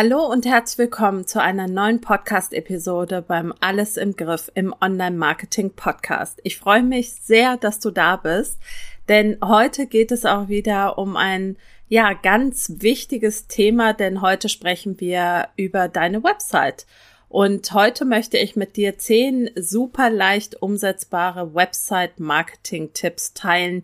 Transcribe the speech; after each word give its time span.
Hallo 0.00 0.24
und 0.24 0.46
herzlich 0.46 0.78
willkommen 0.78 1.26
zu 1.26 1.42
einer 1.42 1.66
neuen 1.66 2.00
Podcast-Episode 2.00 3.20
beim 3.20 3.52
Alles 3.58 3.96
im 3.96 4.14
Griff 4.14 4.48
im 4.54 4.72
Online-Marketing-Podcast. 4.80 6.38
Ich 6.44 6.56
freue 6.56 6.84
mich 6.84 7.14
sehr, 7.14 7.56
dass 7.56 7.80
du 7.80 7.90
da 7.90 8.14
bist, 8.14 8.60
denn 9.08 9.38
heute 9.42 9.88
geht 9.88 10.12
es 10.12 10.24
auch 10.24 10.46
wieder 10.46 10.98
um 10.98 11.16
ein 11.16 11.56
ja 11.88 12.12
ganz 12.12 12.74
wichtiges 12.76 13.48
Thema, 13.48 13.92
denn 13.92 14.22
heute 14.22 14.48
sprechen 14.48 15.00
wir 15.00 15.48
über 15.56 15.88
deine 15.88 16.22
Website. 16.22 16.86
Und 17.28 17.72
heute 17.72 18.04
möchte 18.04 18.38
ich 18.38 18.54
mit 18.54 18.76
dir 18.76 18.98
zehn 18.98 19.50
super 19.56 20.10
leicht 20.10 20.62
umsetzbare 20.62 21.56
Website-Marketing-Tipps 21.56 23.34
teilen, 23.34 23.82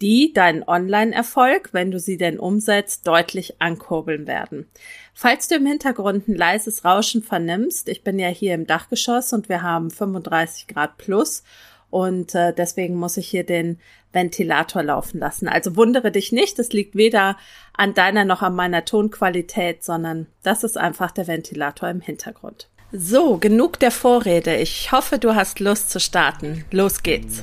die 0.00 0.32
deinen 0.32 0.62
Online-Erfolg, 0.62 1.70
wenn 1.72 1.90
du 1.90 1.98
sie 1.98 2.16
denn 2.16 2.38
umsetzt, 2.38 3.06
deutlich 3.06 3.60
ankurbeln 3.60 4.26
werden. 4.26 4.68
Falls 5.14 5.48
du 5.48 5.56
im 5.56 5.66
Hintergrund 5.66 6.28
ein 6.28 6.36
leises 6.36 6.84
Rauschen 6.84 7.22
vernimmst, 7.22 7.88
ich 7.88 8.04
bin 8.04 8.18
ja 8.18 8.28
hier 8.28 8.54
im 8.54 8.66
Dachgeschoss 8.66 9.32
und 9.32 9.48
wir 9.48 9.62
haben 9.62 9.90
35 9.90 10.68
Grad 10.68 10.96
plus 10.98 11.42
und 11.90 12.34
äh, 12.34 12.52
deswegen 12.52 12.94
muss 12.94 13.16
ich 13.16 13.28
hier 13.28 13.44
den 13.44 13.78
Ventilator 14.12 14.82
laufen 14.82 15.18
lassen. 15.18 15.48
Also 15.48 15.76
wundere 15.76 16.10
dich 16.10 16.32
nicht, 16.32 16.58
es 16.58 16.72
liegt 16.72 16.94
weder 16.94 17.36
an 17.76 17.94
deiner 17.94 18.24
noch 18.24 18.42
an 18.42 18.54
meiner 18.54 18.84
Tonqualität, 18.84 19.84
sondern 19.84 20.26
das 20.42 20.64
ist 20.64 20.78
einfach 20.78 21.10
der 21.10 21.26
Ventilator 21.26 21.88
im 21.88 22.00
Hintergrund. 22.00 22.68
So, 22.90 23.36
genug 23.36 23.78
der 23.80 23.90
Vorrede. 23.90 24.56
Ich 24.56 24.92
hoffe, 24.92 25.18
du 25.18 25.34
hast 25.34 25.60
Lust 25.60 25.90
zu 25.90 26.00
starten. 26.00 26.64
Los 26.70 27.02
geht's. 27.02 27.42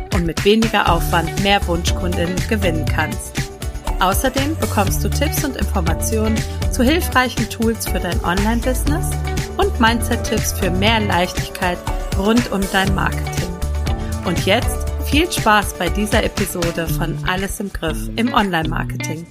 und 0.13 0.25
mit 0.25 0.43
weniger 0.45 0.91
Aufwand 0.91 1.41
mehr 1.43 1.65
Wunschkundinnen 1.67 2.35
gewinnen 2.47 2.85
kannst. 2.85 3.33
Außerdem 3.99 4.57
bekommst 4.57 5.03
du 5.03 5.09
Tipps 5.09 5.43
und 5.45 5.55
Informationen 5.57 6.35
zu 6.71 6.83
hilfreichen 6.83 7.47
Tools 7.49 7.87
für 7.87 7.99
dein 7.99 8.23
Online-Business 8.23 9.11
und 9.57 9.79
Mindset-Tipps 9.79 10.53
für 10.53 10.71
mehr 10.71 10.99
Leichtigkeit 10.99 11.77
rund 12.17 12.51
um 12.51 12.61
dein 12.71 12.93
Marketing. 12.95 13.49
Und 14.25 14.45
jetzt 14.45 14.91
viel 15.05 15.31
Spaß 15.31 15.75
bei 15.75 15.89
dieser 15.89 16.23
Episode 16.23 16.87
von 16.87 17.17
Alles 17.27 17.59
im 17.59 17.71
Griff 17.71 18.09
im 18.15 18.33
Online-Marketing. 18.33 19.25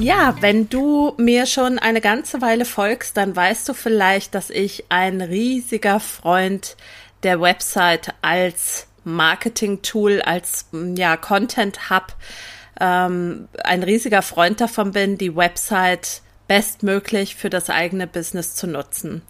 Ja, 0.00 0.36
wenn 0.40 0.68
du 0.68 1.14
mir 1.16 1.44
schon 1.46 1.80
eine 1.80 2.00
ganze 2.00 2.40
Weile 2.40 2.64
folgst, 2.64 3.16
dann 3.16 3.34
weißt 3.34 3.68
du 3.68 3.74
vielleicht, 3.74 4.32
dass 4.32 4.48
ich 4.48 4.84
ein 4.90 5.20
riesiger 5.20 5.98
Freund 5.98 6.76
der 7.24 7.40
Website 7.40 8.14
als 8.22 8.86
Marketing-Tool, 9.02 10.22
als 10.22 10.66
ja, 10.94 11.16
Content-Hub 11.16 12.14
ähm, 12.80 13.48
ein 13.64 13.82
riesiger 13.82 14.22
Freund 14.22 14.60
davon 14.60 14.92
bin, 14.92 15.18
die 15.18 15.34
Website 15.34 16.22
bestmöglich 16.46 17.34
für 17.34 17.50
das 17.50 17.68
eigene 17.68 18.06
Business 18.06 18.54
zu 18.54 18.68
nutzen. 18.68 19.22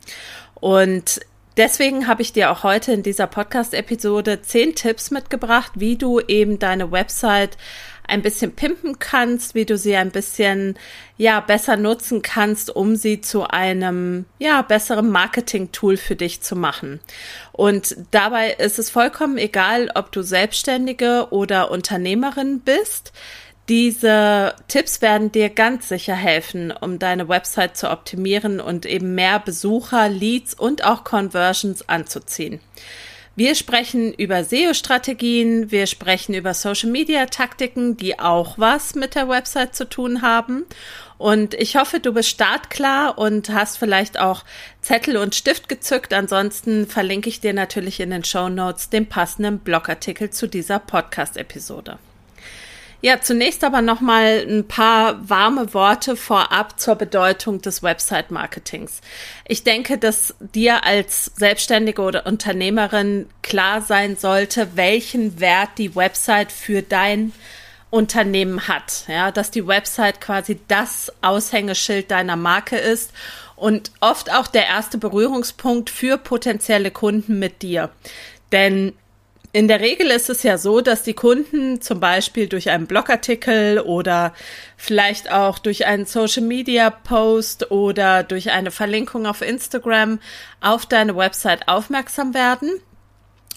Und 0.54 1.20
deswegen 1.56 2.06
habe 2.08 2.20
ich 2.20 2.34
dir 2.34 2.50
auch 2.50 2.62
heute 2.62 2.92
in 2.92 3.02
dieser 3.02 3.26
Podcast-Episode 3.26 4.42
zehn 4.42 4.74
Tipps 4.74 5.10
mitgebracht, 5.10 5.72
wie 5.76 5.96
du 5.96 6.20
eben 6.20 6.58
deine 6.58 6.92
Website 6.92 7.56
ein 8.08 8.22
bisschen 8.22 8.52
pimpen 8.52 8.98
kannst, 8.98 9.54
wie 9.54 9.64
du 9.64 9.78
sie 9.78 9.94
ein 9.94 10.10
bisschen, 10.10 10.78
ja, 11.16 11.40
besser 11.40 11.76
nutzen 11.76 12.22
kannst, 12.22 12.74
um 12.74 12.96
sie 12.96 13.20
zu 13.20 13.44
einem, 13.44 14.24
ja, 14.38 14.62
besseren 14.62 15.10
Marketing-Tool 15.10 15.96
für 15.96 16.16
dich 16.16 16.40
zu 16.40 16.56
machen. 16.56 17.00
Und 17.52 17.96
dabei 18.10 18.52
ist 18.52 18.78
es 18.78 18.90
vollkommen 18.90 19.38
egal, 19.38 19.90
ob 19.94 20.10
du 20.10 20.22
Selbstständige 20.22 21.28
oder 21.30 21.70
Unternehmerin 21.70 22.60
bist. 22.60 23.12
Diese 23.68 24.54
Tipps 24.66 25.02
werden 25.02 25.30
dir 25.30 25.50
ganz 25.50 25.88
sicher 25.88 26.14
helfen, 26.14 26.72
um 26.72 26.98
deine 26.98 27.28
Website 27.28 27.76
zu 27.76 27.90
optimieren 27.90 28.60
und 28.60 28.86
eben 28.86 29.14
mehr 29.14 29.38
Besucher, 29.38 30.08
Leads 30.08 30.54
und 30.54 30.84
auch 30.84 31.04
Conversions 31.04 31.86
anzuziehen. 31.86 32.60
Wir 33.38 33.54
sprechen 33.54 34.12
über 34.14 34.42
SEO-Strategien, 34.42 35.70
wir 35.70 35.86
sprechen 35.86 36.34
über 36.34 36.54
Social-Media-Taktiken, 36.54 37.96
die 37.96 38.18
auch 38.18 38.58
was 38.58 38.96
mit 38.96 39.14
der 39.14 39.28
Website 39.28 39.76
zu 39.76 39.88
tun 39.88 40.22
haben. 40.22 40.66
Und 41.18 41.54
ich 41.54 41.76
hoffe, 41.76 42.00
du 42.00 42.12
bist 42.12 42.30
startklar 42.30 43.16
und 43.16 43.48
hast 43.50 43.78
vielleicht 43.78 44.18
auch 44.18 44.42
Zettel 44.82 45.16
und 45.16 45.36
Stift 45.36 45.68
gezückt. 45.68 46.12
Ansonsten 46.12 46.88
verlinke 46.88 47.28
ich 47.28 47.38
dir 47.38 47.52
natürlich 47.52 48.00
in 48.00 48.10
den 48.10 48.24
Show 48.24 48.48
Notes 48.48 48.90
den 48.90 49.06
passenden 49.06 49.60
Blogartikel 49.60 50.30
zu 50.30 50.48
dieser 50.48 50.80
Podcast-Episode. 50.80 52.00
Ja, 53.00 53.20
zunächst 53.20 53.62
aber 53.62 53.80
nochmal 53.80 54.44
ein 54.48 54.66
paar 54.66 55.28
warme 55.28 55.72
Worte 55.72 56.16
vorab 56.16 56.80
zur 56.80 56.96
Bedeutung 56.96 57.62
des 57.62 57.82
Website-Marketings. 57.84 59.02
Ich 59.46 59.62
denke, 59.62 59.98
dass 59.98 60.34
dir 60.40 60.84
als 60.84 61.26
Selbstständige 61.36 62.02
oder 62.02 62.26
Unternehmerin 62.26 63.28
klar 63.42 63.82
sein 63.82 64.16
sollte, 64.16 64.70
welchen 64.74 65.38
Wert 65.38 65.70
die 65.78 65.94
Website 65.94 66.50
für 66.50 66.82
dein 66.82 67.32
Unternehmen 67.90 68.66
hat. 68.66 69.04
Ja, 69.06 69.30
dass 69.30 69.52
die 69.52 69.66
Website 69.66 70.20
quasi 70.20 70.58
das 70.66 71.12
Aushängeschild 71.22 72.10
deiner 72.10 72.36
Marke 72.36 72.76
ist 72.76 73.12
und 73.54 73.92
oft 74.00 74.32
auch 74.32 74.48
der 74.48 74.66
erste 74.66 74.98
Berührungspunkt 74.98 75.88
für 75.88 76.18
potenzielle 76.18 76.90
Kunden 76.90 77.38
mit 77.38 77.62
dir. 77.62 77.90
Denn 78.50 78.92
in 79.58 79.66
der 79.66 79.80
Regel 79.80 80.12
ist 80.12 80.30
es 80.30 80.44
ja 80.44 80.56
so, 80.56 80.80
dass 80.80 81.02
die 81.02 81.14
Kunden 81.14 81.80
zum 81.80 81.98
Beispiel 81.98 82.46
durch 82.46 82.70
einen 82.70 82.86
Blogartikel 82.86 83.80
oder 83.80 84.32
vielleicht 84.76 85.32
auch 85.32 85.58
durch 85.58 85.84
einen 85.84 86.06
Social 86.06 86.44
Media 86.44 86.90
Post 86.90 87.72
oder 87.72 88.22
durch 88.22 88.52
eine 88.52 88.70
Verlinkung 88.70 89.26
auf 89.26 89.42
Instagram 89.42 90.20
auf 90.60 90.86
deine 90.86 91.16
Website 91.16 91.66
aufmerksam 91.66 92.34
werden. 92.34 92.70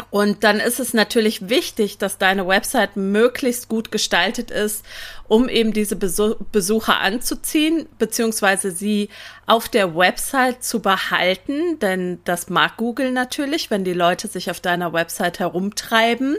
Und 0.09 0.44
dann 0.44 0.59
ist 0.59 0.79
es 0.79 0.95
natürlich 0.95 1.50
wichtig, 1.50 2.00
dass 2.00 2.18
deine 2.18 2.47
Website 2.47 2.95
möglichst 2.95 3.68
gut 3.68 3.91
gestaltet 3.91 4.50
ist, 4.50 4.83
um 5.28 5.50
eben 5.50 5.72
diese 5.72 5.95
Besucher 5.95 7.00
anzuziehen, 7.00 7.88
beziehungsweise 8.00 8.72
sie 8.72 9.09
auf 9.47 9.68
der 9.68 9.96
Website 9.96 10.63
zu 10.63 10.81
behalten, 10.81 11.79
denn 11.79 12.19
das 12.25 12.50
mag 12.50 12.78
Google 12.78 13.12
natürlich, 13.12 13.72
wenn 13.72 13.84
die 13.84 13.94
Leute 13.94 14.28
sich 14.28 14.50
auf 14.52 14.59
deiner 14.59 14.94
Website 14.94 15.40
herumtreiben 15.40 16.38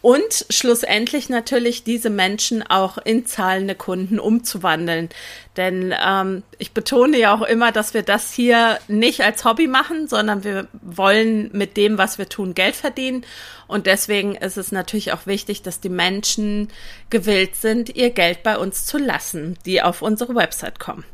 und 0.00 0.46
schlussendlich 0.48 1.28
natürlich 1.28 1.84
diese 1.84 2.10
Menschen 2.10 2.62
auch 2.62 2.98
in 2.98 3.26
zahlende 3.26 3.74
Kunden 3.74 4.18
umzuwandeln. 4.18 5.10
Denn 5.56 5.94
ähm, 6.04 6.42
ich 6.58 6.72
betone 6.72 7.18
ja 7.18 7.34
auch 7.34 7.42
immer, 7.42 7.70
dass 7.70 7.94
wir 7.94 8.02
das 8.02 8.32
hier 8.32 8.78
nicht 8.88 9.22
als 9.22 9.44
Hobby 9.44 9.66
machen, 9.66 10.08
sondern 10.08 10.42
wir 10.42 10.68
wollen 10.82 11.50
mit 11.52 11.76
dem, 11.76 11.98
was 11.98 12.16
wir 12.16 12.28
tun, 12.28 12.54
Geld 12.54 12.76
verdienen. 12.76 13.26
Und 13.66 13.86
deswegen 13.86 14.34
ist 14.34 14.56
es 14.56 14.72
natürlich 14.72 15.12
auch 15.12 15.26
wichtig, 15.26 15.62
dass 15.62 15.80
die 15.80 15.90
Menschen 15.90 16.68
gewillt 17.10 17.56
sind, 17.56 17.94
ihr 17.94 18.10
Geld 18.10 18.42
bei 18.42 18.56
uns 18.56 18.86
zu 18.86 18.98
lassen, 18.98 19.58
die 19.66 19.82
auf 19.82 20.00
unsere 20.00 20.34
Website 20.34 20.80
kommen. 20.80 21.04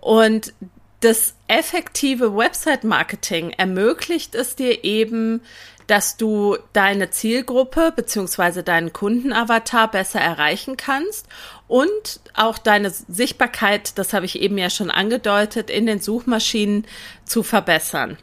Und 0.00 0.52
das 1.00 1.34
effektive 1.48 2.36
Website-Marketing 2.36 3.50
ermöglicht 3.56 4.34
es 4.34 4.54
dir 4.56 4.84
eben, 4.84 5.42
dass 5.86 6.16
du 6.16 6.56
deine 6.72 7.10
Zielgruppe 7.10 7.92
beziehungsweise 7.94 8.62
deinen 8.62 8.92
Kundenavatar 8.92 9.90
besser 9.90 10.20
erreichen 10.20 10.76
kannst 10.76 11.26
und 11.66 12.20
auch 12.34 12.58
deine 12.58 12.90
Sichtbarkeit, 12.90 13.98
das 13.98 14.12
habe 14.12 14.24
ich 14.24 14.40
eben 14.40 14.56
ja 14.56 14.70
schon 14.70 14.90
angedeutet, 14.90 15.68
in 15.68 15.86
den 15.86 16.00
Suchmaschinen 16.00 16.86
zu 17.24 17.42
verbessern. 17.42 18.18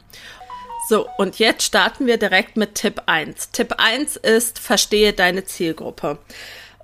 So, 0.87 1.09
und 1.17 1.39
jetzt 1.39 1.63
starten 1.63 2.05
wir 2.05 2.17
direkt 2.17 2.55
mit 2.55 2.75
Tipp 2.75 3.01
1. 3.07 3.51
Tipp 3.51 3.73
1 3.77 4.15
ist, 4.15 4.59
verstehe 4.59 5.11
deine 5.11 5.43
Zielgruppe. 5.43 6.19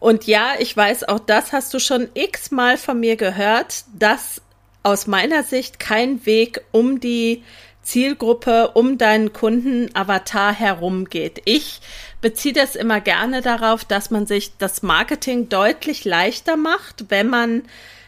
Und 0.02 0.28
ja, 0.28 0.56
ich 0.60 0.76
weiß, 0.76 1.08
auch 1.08 1.20
das 1.20 1.54
hast 1.54 1.74
du 1.74 1.80
schon 1.80 2.10
x-mal 2.14 2.78
von 2.78 3.00
mir 3.00 3.16
gehört, 3.16 3.86
dass 3.98 4.42
aus 4.84 5.08
meiner 5.08 5.44
Sicht 5.44 5.80
kein 5.80 6.26
Weg 6.26 6.62
um 6.72 7.00
die 7.00 7.44
Zielgruppe, 7.82 8.72
um 8.74 8.98
deinen 8.98 9.34
Kunden-Avatar 9.34 10.54
herum 10.54 11.06
geht. 11.06 11.42
Ich 11.46 11.82
beziehe 12.22 12.54
das 12.54 12.76
immer 12.76 13.02
gerne 13.02 13.42
darauf, 13.42 13.84
dass 13.84 14.10
man 14.10 14.26
sich 14.26 14.58
das 14.58 14.84
Marketing 14.84 15.50
deutlich 15.50 16.06
leichter 16.06 16.56
macht, 16.56 17.06
wenn 17.10 17.28
man 17.28 17.64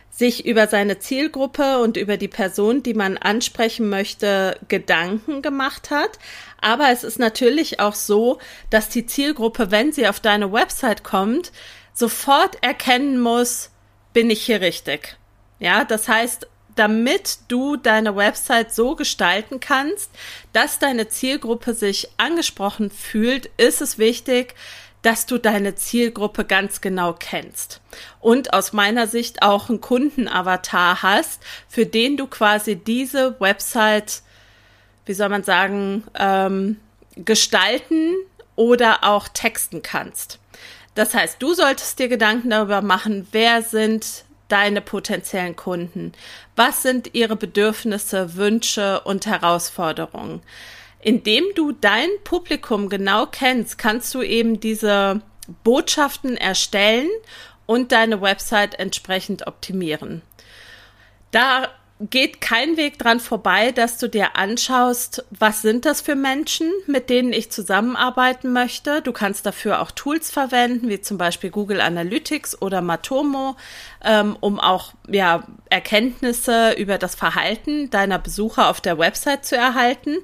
sich 0.09 0.45
über 0.45 0.67
seine 0.67 0.99
Zielgruppe 0.99 1.79
und 1.79 1.97
über 1.97 2.15
die 2.15 2.29
Person, 2.29 2.83
die 2.83 2.93
man 2.93 3.17
ansprechen 3.17 3.89
möchte, 3.89 4.57
Gedanken 4.69 5.41
gemacht 5.41 5.91
hat. 5.91 6.19
Aber 6.61 6.89
es 6.89 7.03
ist 7.03 7.19
natürlich 7.19 7.81
auch 7.81 7.95
so, 7.95 8.39
dass 8.69 8.87
die 8.87 9.05
Zielgruppe, 9.05 9.71
wenn 9.71 9.91
sie 9.91 10.07
auf 10.07 10.21
deine 10.21 10.53
Website 10.53 11.03
kommt, 11.03 11.51
sofort 11.93 12.63
erkennen 12.63 13.19
muss, 13.19 13.71
bin 14.13 14.29
ich 14.29 14.45
hier 14.45 14.61
richtig. 14.61 15.17
Ja, 15.59 15.83
das 15.83 16.07
heißt, 16.07 16.47
damit 16.75 17.39
du 17.47 17.77
deine 17.77 18.15
Website 18.15 18.73
so 18.73 18.95
gestalten 18.95 19.59
kannst, 19.59 20.11
dass 20.53 20.79
deine 20.79 21.07
Zielgruppe 21.07 21.73
sich 21.73 22.09
angesprochen 22.17 22.91
fühlt, 22.91 23.49
ist 23.57 23.81
es 23.81 23.97
wichtig, 23.97 24.55
dass 25.01 25.27
du 25.27 25.37
deine 25.37 25.75
Zielgruppe 25.75 26.45
ganz 26.45 26.81
genau 26.81 27.13
kennst 27.13 27.79
und 28.21 28.53
aus 28.53 28.73
meiner 28.73 29.05
Sicht 29.05 29.43
auch 29.43 29.69
einen 29.69 29.79
Kundenavatar 29.79 31.03
hast, 31.03 31.43
für 31.69 31.85
den 31.85 32.17
du 32.17 32.25
quasi 32.25 32.75
diese 32.75 33.39
Website, 33.39 34.23
wie 35.05 35.13
soll 35.13 35.29
man 35.29 35.43
sagen, 35.43 36.03
ähm, 36.17 36.79
gestalten 37.15 38.15
oder 38.55 39.03
auch 39.03 39.27
texten 39.27 39.83
kannst. 39.83 40.39
Das 40.95 41.13
heißt, 41.13 41.39
du 41.39 41.53
solltest 41.53 41.99
dir 41.99 42.07
Gedanken 42.07 42.49
darüber 42.49 42.81
machen, 42.81 43.27
wer 43.31 43.61
sind 43.61 44.24
deine 44.47 44.81
potenziellen 44.81 45.55
Kunden? 45.55 46.11
Was 46.55 46.81
sind 46.81 47.13
ihre 47.13 47.35
Bedürfnisse, 47.35 48.35
Wünsche 48.35 49.01
und 49.01 49.25
Herausforderungen? 49.25 50.41
Indem 51.01 51.43
du 51.55 51.71
dein 51.71 52.09
Publikum 52.23 52.89
genau 52.89 53.27
kennst, 53.27 53.77
kannst 53.77 54.13
du 54.15 54.21
eben 54.21 54.59
diese 54.59 55.21
Botschaften 55.63 56.37
erstellen 56.37 57.09
und 57.65 57.91
deine 57.91 58.21
Website 58.21 58.79
entsprechend 58.79 59.47
optimieren. 59.47 60.21
Da 61.31 61.69
geht 61.99 62.41
kein 62.41 62.75
Weg 62.75 62.99
dran 62.99 63.21
vorbei, 63.21 63.71
dass 63.71 63.97
du 63.97 64.09
dir 64.09 64.35
anschaust, 64.35 65.23
was 65.31 65.61
sind 65.61 65.85
das 65.85 66.01
für 66.01 66.15
Menschen, 66.15 66.69
mit 66.87 67.09
denen 67.09 67.31
ich 67.31 67.51
zusammenarbeiten 67.51 68.51
möchte. 68.51 69.01
Du 69.01 69.13
kannst 69.13 69.45
dafür 69.45 69.81
auch 69.81 69.91
Tools 69.91 70.29
verwenden, 70.29 70.89
wie 70.89 70.99
zum 70.99 71.17
Beispiel 71.17 71.51
Google 71.51 71.79
Analytics 71.79 72.61
oder 72.61 72.81
Matomo, 72.81 73.55
ähm, 74.03 74.35
um 74.41 74.59
auch 74.59 74.91
ja, 75.07 75.47
Erkenntnisse 75.69 76.73
über 76.73 76.97
das 76.97 77.15
Verhalten 77.15 77.89
deiner 77.89 78.19
Besucher 78.19 78.69
auf 78.69 78.81
der 78.81 78.97
Website 78.99 79.45
zu 79.45 79.55
erhalten. 79.55 80.17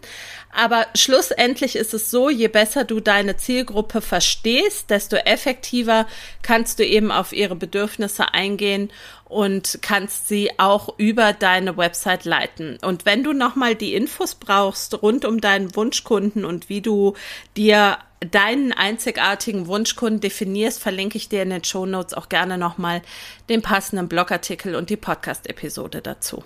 Aber 0.54 0.86
schlussendlich 0.96 1.76
ist 1.76 1.94
es 1.94 2.12
so, 2.12 2.30
je 2.30 2.48
besser 2.48 2.84
du 2.84 3.00
deine 3.00 3.38
Zielgruppe 3.38 4.02
verstehst, 4.02 4.90
desto 4.90 5.16
effektiver 5.16 6.06
kannst 6.42 6.80
du 6.80 6.86
eben 6.86 7.12
auf 7.12 7.32
ihre 7.32 7.56
Bedürfnisse 7.56 8.34
eingehen 8.34 8.92
und 9.26 9.80
kannst 9.82 10.28
sie 10.28 10.52
auch 10.60 10.94
über 10.98 11.32
deine 11.32 11.78
Website 11.78 12.26
leiten. 12.26 12.78
Und 12.82 13.06
wenn 13.06 13.24
du 13.24 13.32
nochmal 13.32 13.76
die 13.76 13.96
Infos 13.96 14.36
brauchst 14.36 15.02
rund 15.02 15.24
um 15.24 15.40
deinen 15.40 15.74
Wunschkunden 15.76 16.44
und 16.44 16.68
wie 16.68 16.82
du 16.82 17.16
dir 17.56 17.98
deinen 18.20 18.74
einzigartigen 18.74 19.68
Wunschkunden 19.68 20.20
definierst, 20.20 20.82
verlinke 20.82 21.18
ich 21.18 21.30
dir 21.30 21.44
in 21.44 21.50
den 21.50 21.64
Show 21.64 21.86
Notes 21.86 22.14
auch 22.14 22.30
gerne 22.30 22.58
nochmal 22.58 23.02
den 23.50 23.62
passenden 23.62 24.10
Blogartikel 24.10 24.76
und 24.76 24.90
die 24.90 24.98
Podcast-Episode 24.98 26.02
dazu. 26.02 26.44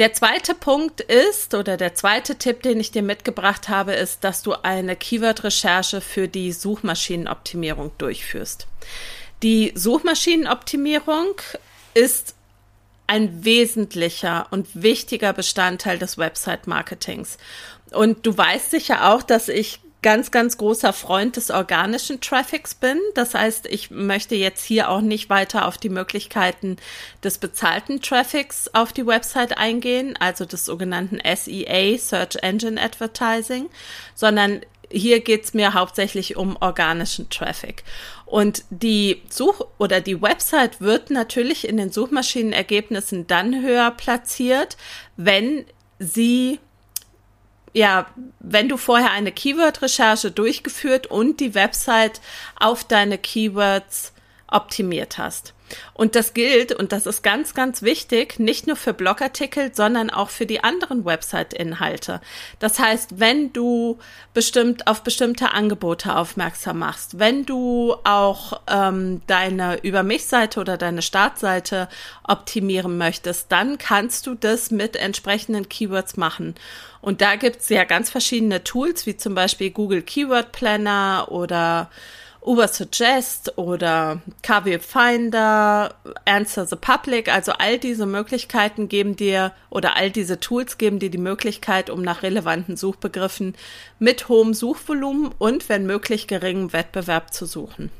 Der 0.00 0.12
zweite 0.12 0.54
Punkt 0.54 1.00
ist, 1.00 1.54
oder 1.54 1.76
der 1.76 1.94
zweite 1.94 2.36
Tipp, 2.36 2.62
den 2.62 2.80
ich 2.80 2.90
dir 2.90 3.02
mitgebracht 3.02 3.68
habe, 3.68 3.92
ist, 3.92 4.24
dass 4.24 4.42
du 4.42 4.54
eine 4.54 4.96
Keyword-Recherche 4.96 6.00
für 6.00 6.26
die 6.26 6.50
Suchmaschinenoptimierung 6.50 7.92
durchführst. 7.98 8.66
Die 9.44 9.72
Suchmaschinenoptimierung 9.76 11.36
ist 11.94 12.34
ein 13.06 13.44
wesentlicher 13.44 14.48
und 14.50 14.66
wichtiger 14.74 15.32
Bestandteil 15.32 15.98
des 15.98 16.18
Website-Marketings. 16.18 17.38
Und 17.92 18.26
du 18.26 18.36
weißt 18.36 18.72
sicher 18.72 19.12
auch, 19.12 19.22
dass 19.22 19.48
ich 19.48 19.78
ganz, 20.04 20.30
ganz 20.30 20.58
großer 20.58 20.92
Freund 20.92 21.36
des 21.36 21.50
organischen 21.50 22.20
Traffics 22.20 22.74
bin. 22.74 23.00
Das 23.14 23.32
heißt, 23.32 23.66
ich 23.66 23.90
möchte 23.90 24.34
jetzt 24.34 24.62
hier 24.62 24.90
auch 24.90 25.00
nicht 25.00 25.30
weiter 25.30 25.66
auf 25.66 25.78
die 25.78 25.88
Möglichkeiten 25.88 26.76
des 27.24 27.38
bezahlten 27.38 28.02
Traffics 28.02 28.68
auf 28.74 28.92
die 28.92 29.06
Website 29.06 29.56
eingehen, 29.56 30.14
also 30.20 30.44
des 30.44 30.66
sogenannten 30.66 31.20
SEA, 31.24 31.96
Search 31.96 32.36
Engine 32.42 32.78
Advertising, 32.78 33.70
sondern 34.14 34.60
hier 34.92 35.20
geht's 35.20 35.54
mir 35.54 35.72
hauptsächlich 35.72 36.36
um 36.36 36.58
organischen 36.60 37.30
Traffic. 37.30 37.82
Und 38.26 38.64
die 38.68 39.22
Such- 39.30 39.66
oder 39.78 40.02
die 40.02 40.20
Website 40.20 40.82
wird 40.82 41.08
natürlich 41.08 41.66
in 41.66 41.78
den 41.78 41.90
Suchmaschinenergebnissen 41.90 43.26
dann 43.26 43.62
höher 43.62 43.90
platziert, 43.90 44.76
wenn 45.16 45.64
sie 45.98 46.58
ja, 47.74 48.06
wenn 48.38 48.68
du 48.68 48.76
vorher 48.76 49.10
eine 49.10 49.32
Keyword-Recherche 49.32 50.30
durchgeführt 50.30 51.08
und 51.08 51.40
die 51.40 51.54
Website 51.54 52.20
auf 52.58 52.84
deine 52.84 53.18
Keywords 53.18 54.12
optimiert 54.46 55.18
hast. 55.18 55.53
Und 55.94 56.14
das 56.14 56.34
gilt, 56.34 56.72
und 56.72 56.92
das 56.92 57.06
ist 57.06 57.22
ganz, 57.22 57.54
ganz 57.54 57.82
wichtig, 57.82 58.38
nicht 58.38 58.66
nur 58.66 58.76
für 58.76 58.92
Blogartikel, 58.92 59.74
sondern 59.74 60.10
auch 60.10 60.30
für 60.30 60.46
die 60.46 60.62
anderen 60.62 61.04
Website-Inhalte. 61.04 62.20
Das 62.58 62.78
heißt, 62.78 63.18
wenn 63.18 63.52
du 63.52 63.98
bestimmt 64.34 64.86
auf 64.86 65.02
bestimmte 65.02 65.52
Angebote 65.52 66.16
aufmerksam 66.16 66.80
machst, 66.80 67.18
wenn 67.18 67.46
du 67.46 67.94
auch 68.04 68.60
ähm, 68.68 69.22
deine 69.26 69.78
Über 69.82 70.02
mich-Seite 70.02 70.60
oder 70.60 70.76
deine 70.76 71.02
Startseite 71.02 71.88
optimieren 72.24 72.98
möchtest, 72.98 73.50
dann 73.50 73.78
kannst 73.78 74.26
du 74.26 74.34
das 74.34 74.70
mit 74.70 74.96
entsprechenden 74.96 75.68
Keywords 75.68 76.16
machen. 76.16 76.54
Und 77.00 77.20
da 77.20 77.36
gibt's 77.36 77.68
ja 77.68 77.84
ganz 77.84 78.10
verschiedene 78.10 78.64
Tools, 78.64 79.06
wie 79.06 79.16
zum 79.16 79.34
Beispiel 79.34 79.70
Google 79.70 80.02
Keyword 80.02 80.52
Planner 80.52 81.26
oder 81.30 81.90
Uber 82.44 82.68
Suggest 82.68 83.56
oder 83.56 84.20
KW 84.42 84.78
Finder, 84.78 85.94
Answer 86.26 86.66
the 86.66 86.76
Public, 86.76 87.32
also 87.32 87.52
all 87.52 87.78
diese 87.78 88.04
Möglichkeiten 88.04 88.88
geben 88.88 89.16
dir 89.16 89.52
oder 89.70 89.96
all 89.96 90.10
diese 90.10 90.40
Tools 90.40 90.76
geben 90.76 90.98
dir 90.98 91.10
die 91.10 91.18
Möglichkeit, 91.18 91.88
um 91.88 92.02
nach 92.02 92.22
relevanten 92.22 92.76
Suchbegriffen 92.76 93.54
mit 93.98 94.28
hohem 94.28 94.52
Suchvolumen 94.52 95.32
und 95.38 95.70
wenn 95.70 95.86
möglich 95.86 96.26
geringem 96.26 96.72
Wettbewerb 96.74 97.32
zu 97.32 97.46
suchen. 97.46 97.90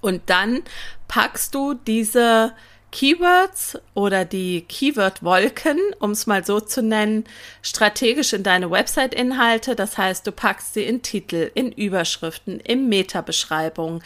Und 0.00 0.22
dann 0.26 0.62
packst 1.06 1.54
du 1.54 1.74
diese 1.74 2.54
Keywords 2.90 3.78
oder 3.94 4.24
die 4.24 4.62
Keyword-Wolken, 4.62 5.78
um 5.98 6.12
es 6.12 6.26
mal 6.26 6.44
so 6.44 6.60
zu 6.60 6.82
nennen, 6.82 7.24
strategisch 7.62 8.32
in 8.32 8.42
deine 8.42 8.70
Website-Inhalte. 8.70 9.76
Das 9.76 9.98
heißt, 9.98 10.26
du 10.26 10.32
packst 10.32 10.74
sie 10.74 10.84
in 10.84 11.02
Titel, 11.02 11.50
in 11.54 11.70
Überschriften, 11.70 12.60
in 12.60 12.88
Meta-Beschreibung, 12.88 14.02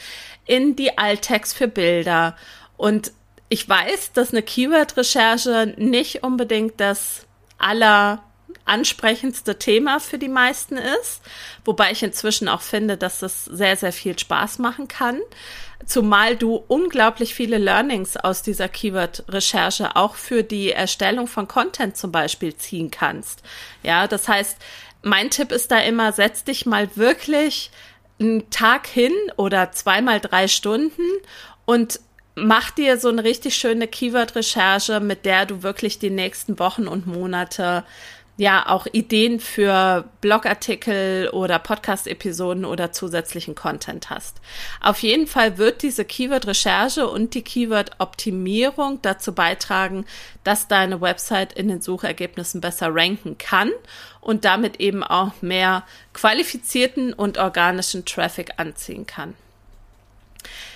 in 0.47 0.75
die 0.75 0.99
Alttext 0.99 1.57
für 1.57 1.69
Bilder. 1.69 2.37
Und 2.77 3.13
ich 3.49 3.69
weiß, 3.69 4.13
dass 4.13 4.33
eine 4.33 4.43
Keyword-Recherche 4.43 5.75
nicht 5.77 6.23
unbedingt 6.23 6.81
das 6.81 7.27
aller 7.59 8.23
ansprechendste 8.65 9.59
Thema 9.59 10.01
für 10.01 10.19
die 10.19 10.29
meisten 10.29 10.77
ist, 10.77 11.23
wobei 11.65 11.91
ich 11.93 12.03
inzwischen 12.03 12.49
auch 12.49 12.61
finde, 12.61 12.97
dass 12.97 13.21
das 13.21 13.45
sehr, 13.45 13.77
sehr 13.77 13.93
viel 13.93 14.19
Spaß 14.19 14.59
machen 14.59 14.89
kann. 14.89 15.21
Zumal 15.87 16.37
du 16.37 16.63
unglaublich 16.69 17.35
viele 17.35 17.59
Learnings 17.59 18.17
aus 18.17 18.43
dieser 18.43 18.69
Keyword-Recherche 18.69 19.97
auch 19.97 20.15
für 20.15 20.43
die 20.43 20.73
Erstellung 20.73 21.27
von 21.27 21.49
Content 21.49 21.97
zum 21.97 22.13
Beispiel 22.13 22.55
ziehen 22.57 22.91
kannst. 22.91 23.43
Ja, 23.83 24.07
das 24.07 24.29
heißt, 24.29 24.57
mein 25.03 25.31
Tipp 25.31 25.51
ist 25.53 25.71
da 25.71 25.79
immer, 25.79 26.13
setz 26.13 26.45
dich 26.45 26.67
mal 26.67 26.97
wirklich 26.97 27.71
einen 28.21 28.49
Tag 28.51 28.87
hin 28.87 29.13
oder 29.37 29.73
zweimal 29.73 30.21
drei 30.21 30.47
Stunden 30.49 31.03
und 31.65 32.01
mach 32.35 32.71
dir 32.71 32.99
so 32.99 33.09
eine 33.09 33.25
richtig 33.25 33.57
schöne 33.57 33.89
Keyword-Recherche, 33.89 35.01
mit 35.01 35.25
der 35.25 35.47
du 35.47 35.63
wirklich 35.63 35.99
die 35.99 36.11
nächsten 36.11 36.59
Wochen 36.59 36.87
und 36.89 37.07
Monate 37.07 37.85
ja 38.37 38.67
auch 38.69 38.87
Ideen 38.91 39.41
für 39.41 40.05
Blogartikel 40.21 41.29
oder 41.31 41.59
Podcast-Episoden 41.59 42.65
oder 42.65 42.91
zusätzlichen 42.93 43.55
Content 43.55 44.11
hast. 44.11 44.41
Auf 44.81 45.01
jeden 45.01 45.27
Fall 45.27 45.59
wird 45.59 45.83
diese 45.83 46.05
Keyword-Recherche 46.05 47.09
und 47.09 47.35
die 47.35 47.43
Keyword-Optimierung 47.43 49.01
dazu 49.03 49.35
beitragen, 49.35 50.07
dass 50.45 50.67
deine 50.67 51.01
Website 51.01 51.53
in 51.53 51.69
den 51.69 51.83
Suchergebnissen 51.83 52.61
besser 52.61 52.89
ranken 52.91 53.37
kann 53.37 53.71
und 54.21 54.45
damit 54.45 54.81
eben 54.81 55.05
auch 55.05 55.43
mehr 55.43 55.85
qualifizierten 56.15 57.13
und 57.13 57.39
organischen 57.39 58.05
Traffic 58.05 58.53
anziehen 58.57 59.07
kann. 59.07 59.35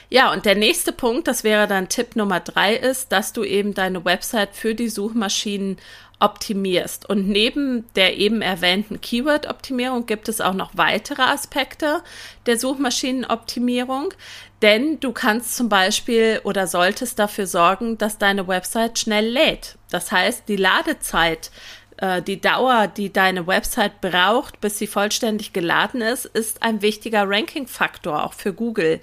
Ja, 0.08 0.32
und 0.32 0.44
der 0.44 0.54
nächste 0.54 0.92
Punkt, 0.92 1.26
das 1.26 1.42
wäre 1.42 1.66
dann 1.66 1.88
Tipp 1.88 2.14
Nummer 2.14 2.38
drei, 2.38 2.76
ist, 2.76 3.10
dass 3.10 3.32
du 3.32 3.42
eben 3.42 3.75
deine 3.75 4.04
Website 4.04 4.50
für 4.54 4.75
die 4.76 4.88
Suchmaschinen 4.88 5.78
optimierst. 6.18 7.08
Und 7.08 7.28
neben 7.28 7.85
der 7.94 8.16
eben 8.16 8.42
erwähnten 8.42 9.00
Keyword-Optimierung 9.00 10.06
gibt 10.06 10.28
es 10.28 10.40
auch 10.40 10.54
noch 10.54 10.70
weitere 10.75 11.23
Aspekte 11.23 12.02
der 12.46 12.58
Suchmaschinenoptimierung. 12.58 14.14
Denn 14.62 14.99
du 15.00 15.12
kannst 15.12 15.56
zum 15.56 15.68
Beispiel 15.68 16.40
oder 16.44 16.66
solltest 16.66 17.18
dafür 17.18 17.46
sorgen, 17.46 17.99
dass 17.99 18.18
deine 18.18 18.49
Website 18.49 18.99
schnell 18.99 19.28
lädt. 19.28 19.76
Das 19.90 20.11
heißt, 20.11 20.49
die 20.49 20.56
Ladezeit 20.56 21.50
äh, 21.99 22.23
die 22.23 22.40
Dauer, 22.40 22.88
die 22.88 23.12
deine 23.12 23.46
Website 23.46 24.00
braucht, 24.00 24.61
bis 24.61 24.78
sie 24.78 24.87
vollständig 24.87 25.52
geladen 25.52 26.00
ist, 26.00 26.26
ist 26.26 26.62
ein 26.62 26.82
wichtiger 26.82 27.28
Ranking-Faktor 27.28 28.25
auch 28.25 28.32
für 28.32 28.52
Google. 28.52 29.00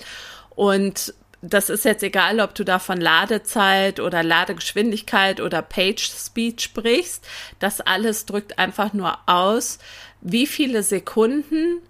Und 0.56 1.14
das 1.46 1.70
ist 1.70 1.84
jetzt 1.84 2.04
egal, 2.04 2.40
ob 2.40 2.56
du 2.56 2.64
da 2.64 2.80
von 2.80 3.02
Ladezeit 3.02 4.00
oder 4.00 4.24
Ladegeschwindigkeit 4.24 5.42
oder 5.42 5.62
Page 5.62 6.10
Speed 6.10 6.62
sprichst. 6.62 7.28
Das 7.60 7.82
alles 7.82 8.26
drückt 8.26 8.58
einfach 8.60 8.94
nur 8.94 9.18
aus, 9.26 9.78
wie 10.22 10.48
viele 10.48 10.84
Sekunden 10.84 11.82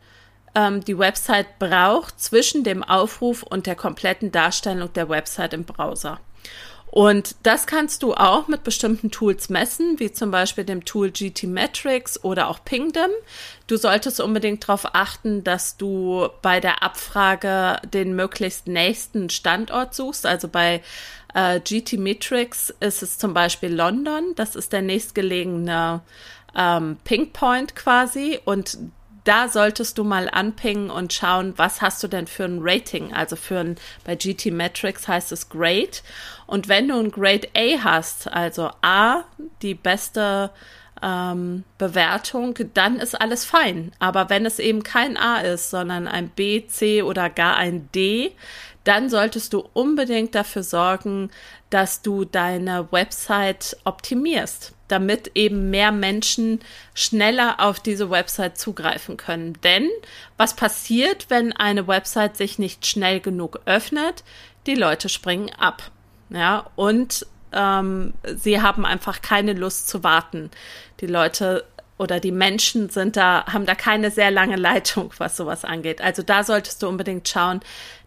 ähm, 0.55 0.83
die 0.83 0.97
Website 0.97 1.59
braucht 1.59 2.19
zwischen 2.19 2.63
dem 2.63 2.83
Aufruf 2.83 3.43
und 3.43 3.67
der 3.67 3.75
kompletten 3.75 4.31
Darstellung 4.31 4.91
der 4.93 5.07
Website 5.07 5.53
im 5.53 5.65
Browser. 5.65 6.19
Und 6.93 7.37
das 7.41 7.65
kannst 7.65 8.03
du 8.03 8.13
auch 8.13 8.47
mit 8.47 8.63
bestimmten 8.63 9.09
Tools 9.09 9.49
messen, 9.49 9.99
wie 9.99 10.11
zum 10.11 10.29
Beispiel 10.29 10.63
dem 10.63 10.85
Tool 10.85 11.09
GTmetrix 11.09 12.23
oder 12.23 12.49
auch 12.49 12.63
Pingdom. 12.63 13.09
Du 13.65 13.77
solltest 13.77 14.19
unbedingt 14.19 14.61
darauf 14.61 14.93
achten, 14.93 15.43
dass 15.43 15.75
du 15.75 16.29
bei 16.43 16.59
der 16.59 16.83
Abfrage 16.83 17.81
den 17.83 18.15
möglichst 18.15 18.67
nächsten 18.67 19.31
Standort 19.31 19.95
suchst. 19.95 20.27
Also 20.27 20.47
bei 20.47 20.83
äh, 21.33 21.59
GTmetrix 21.61 22.71
ist 22.79 23.01
es 23.01 23.17
zum 23.17 23.33
Beispiel 23.33 23.73
London. 23.73 24.35
Das 24.35 24.55
ist 24.55 24.71
der 24.71 24.83
nächstgelegene 24.83 26.01
ähm, 26.55 26.97
Pingpoint 27.03 27.75
quasi. 27.75 28.39
Und 28.45 28.77
da 29.23 29.47
solltest 29.47 29.97
du 29.97 30.03
mal 30.03 30.29
anpingen 30.29 30.89
und 30.89 31.13
schauen, 31.13 31.53
was 31.57 31.81
hast 31.81 32.03
du 32.03 32.07
denn 32.07 32.27
für 32.27 32.43
ein 32.45 32.59
Rating? 32.61 33.13
Also 33.13 33.35
für 33.35 33.59
ein, 33.59 33.75
bei 34.03 34.15
GT 34.15 34.47
Metrics 34.51 35.07
heißt 35.07 35.31
es 35.31 35.49
Grade. 35.49 36.01
Und 36.45 36.67
wenn 36.67 36.87
du 36.87 36.99
ein 36.99 37.11
Grade 37.11 37.47
A 37.55 37.83
hast, 37.83 38.31
also 38.31 38.71
A, 38.81 39.23
die 39.61 39.75
beste 39.75 40.51
ähm, 41.03 41.63
Bewertung, 41.77 42.57
dann 42.73 42.99
ist 42.99 43.19
alles 43.19 43.45
fein. 43.45 43.91
Aber 43.99 44.29
wenn 44.29 44.45
es 44.45 44.59
eben 44.59 44.83
kein 44.83 45.17
A 45.17 45.39
ist, 45.41 45.69
sondern 45.69 46.07
ein 46.07 46.29
B, 46.29 46.65
C 46.67 47.03
oder 47.03 47.29
gar 47.29 47.57
ein 47.57 47.89
D, 47.93 48.31
dann 48.83 49.09
solltest 49.09 49.53
du 49.53 49.67
unbedingt 49.73 50.35
dafür 50.35 50.63
sorgen, 50.63 51.29
dass 51.69 52.01
du 52.01 52.25
deine 52.25 52.91
Website 52.91 53.77
optimierst 53.83 54.73
damit 54.93 55.31
eben 55.33 55.71
mehr 55.71 55.91
Menschen 55.91 56.59
schneller 56.93 57.55
auf 57.59 57.79
diese 57.79 58.11
Website 58.11 58.59
zugreifen 58.59 59.17
können. 59.17 59.57
Denn 59.63 59.89
was 60.37 60.55
passiert, 60.55 61.25
wenn 61.29 61.51
eine 61.51 61.87
Website 61.87 62.37
sich 62.37 62.59
nicht 62.59 62.85
schnell 62.85 63.19
genug 63.19 63.61
öffnet? 63.65 64.23
Die 64.67 64.75
Leute 64.75 65.09
springen 65.09 65.49
ab. 65.57 65.89
Ja, 66.29 66.69
und 66.75 67.25
ähm, 67.53 68.13
sie 68.23 68.61
haben 68.61 68.85
einfach 68.85 69.21
keine 69.21 69.53
Lust 69.53 69.87
zu 69.87 70.03
warten. 70.03 70.51
Die 70.99 71.07
Leute 71.07 71.65
oder 71.97 72.19
die 72.19 72.31
Menschen 72.31 72.89
sind 72.89 73.15
da, 73.15 73.45
haben 73.45 73.65
da 73.65 73.75
keine 73.75 74.11
sehr 74.11 74.31
lange 74.31 74.55
Leitung, 74.55 75.13
was 75.17 75.37
sowas 75.37 75.63
angeht. 75.63 76.01
Also 76.01 76.23
da 76.23 76.43
solltest 76.43 76.83
du 76.83 76.87
unbedingt 76.87 77.27
schauen, 77.27 77.61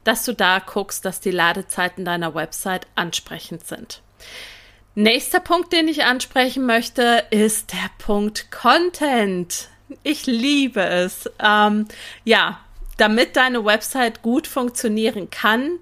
dass 0.05 0.25
du 0.25 0.33
da 0.33 0.59
guckst, 0.61 1.05
dass 1.05 1.21
die 1.21 1.31
Ladezeiten 1.31 2.05
deiner 2.05 2.35
Website 2.35 2.87
ansprechend 2.95 3.67
sind. 3.67 4.03
Nächster 4.95 5.41
Punkt, 5.41 5.73
den 5.73 5.89
ich 5.89 6.05
ansprechen 6.05 6.65
möchte, 6.65 7.25
ist 7.31 7.73
der 7.73 7.91
Punkt 7.99 8.51
Content. 8.51 9.69
Ich 10.03 10.27
liebe 10.27 10.83
es. 10.83 11.31
Ähm, 11.39 11.87
ja, 12.25 12.61
damit 12.97 13.37
deine 13.37 13.65
Website 13.65 14.23
gut 14.23 14.47
funktionieren 14.47 15.29
kann, 15.31 15.79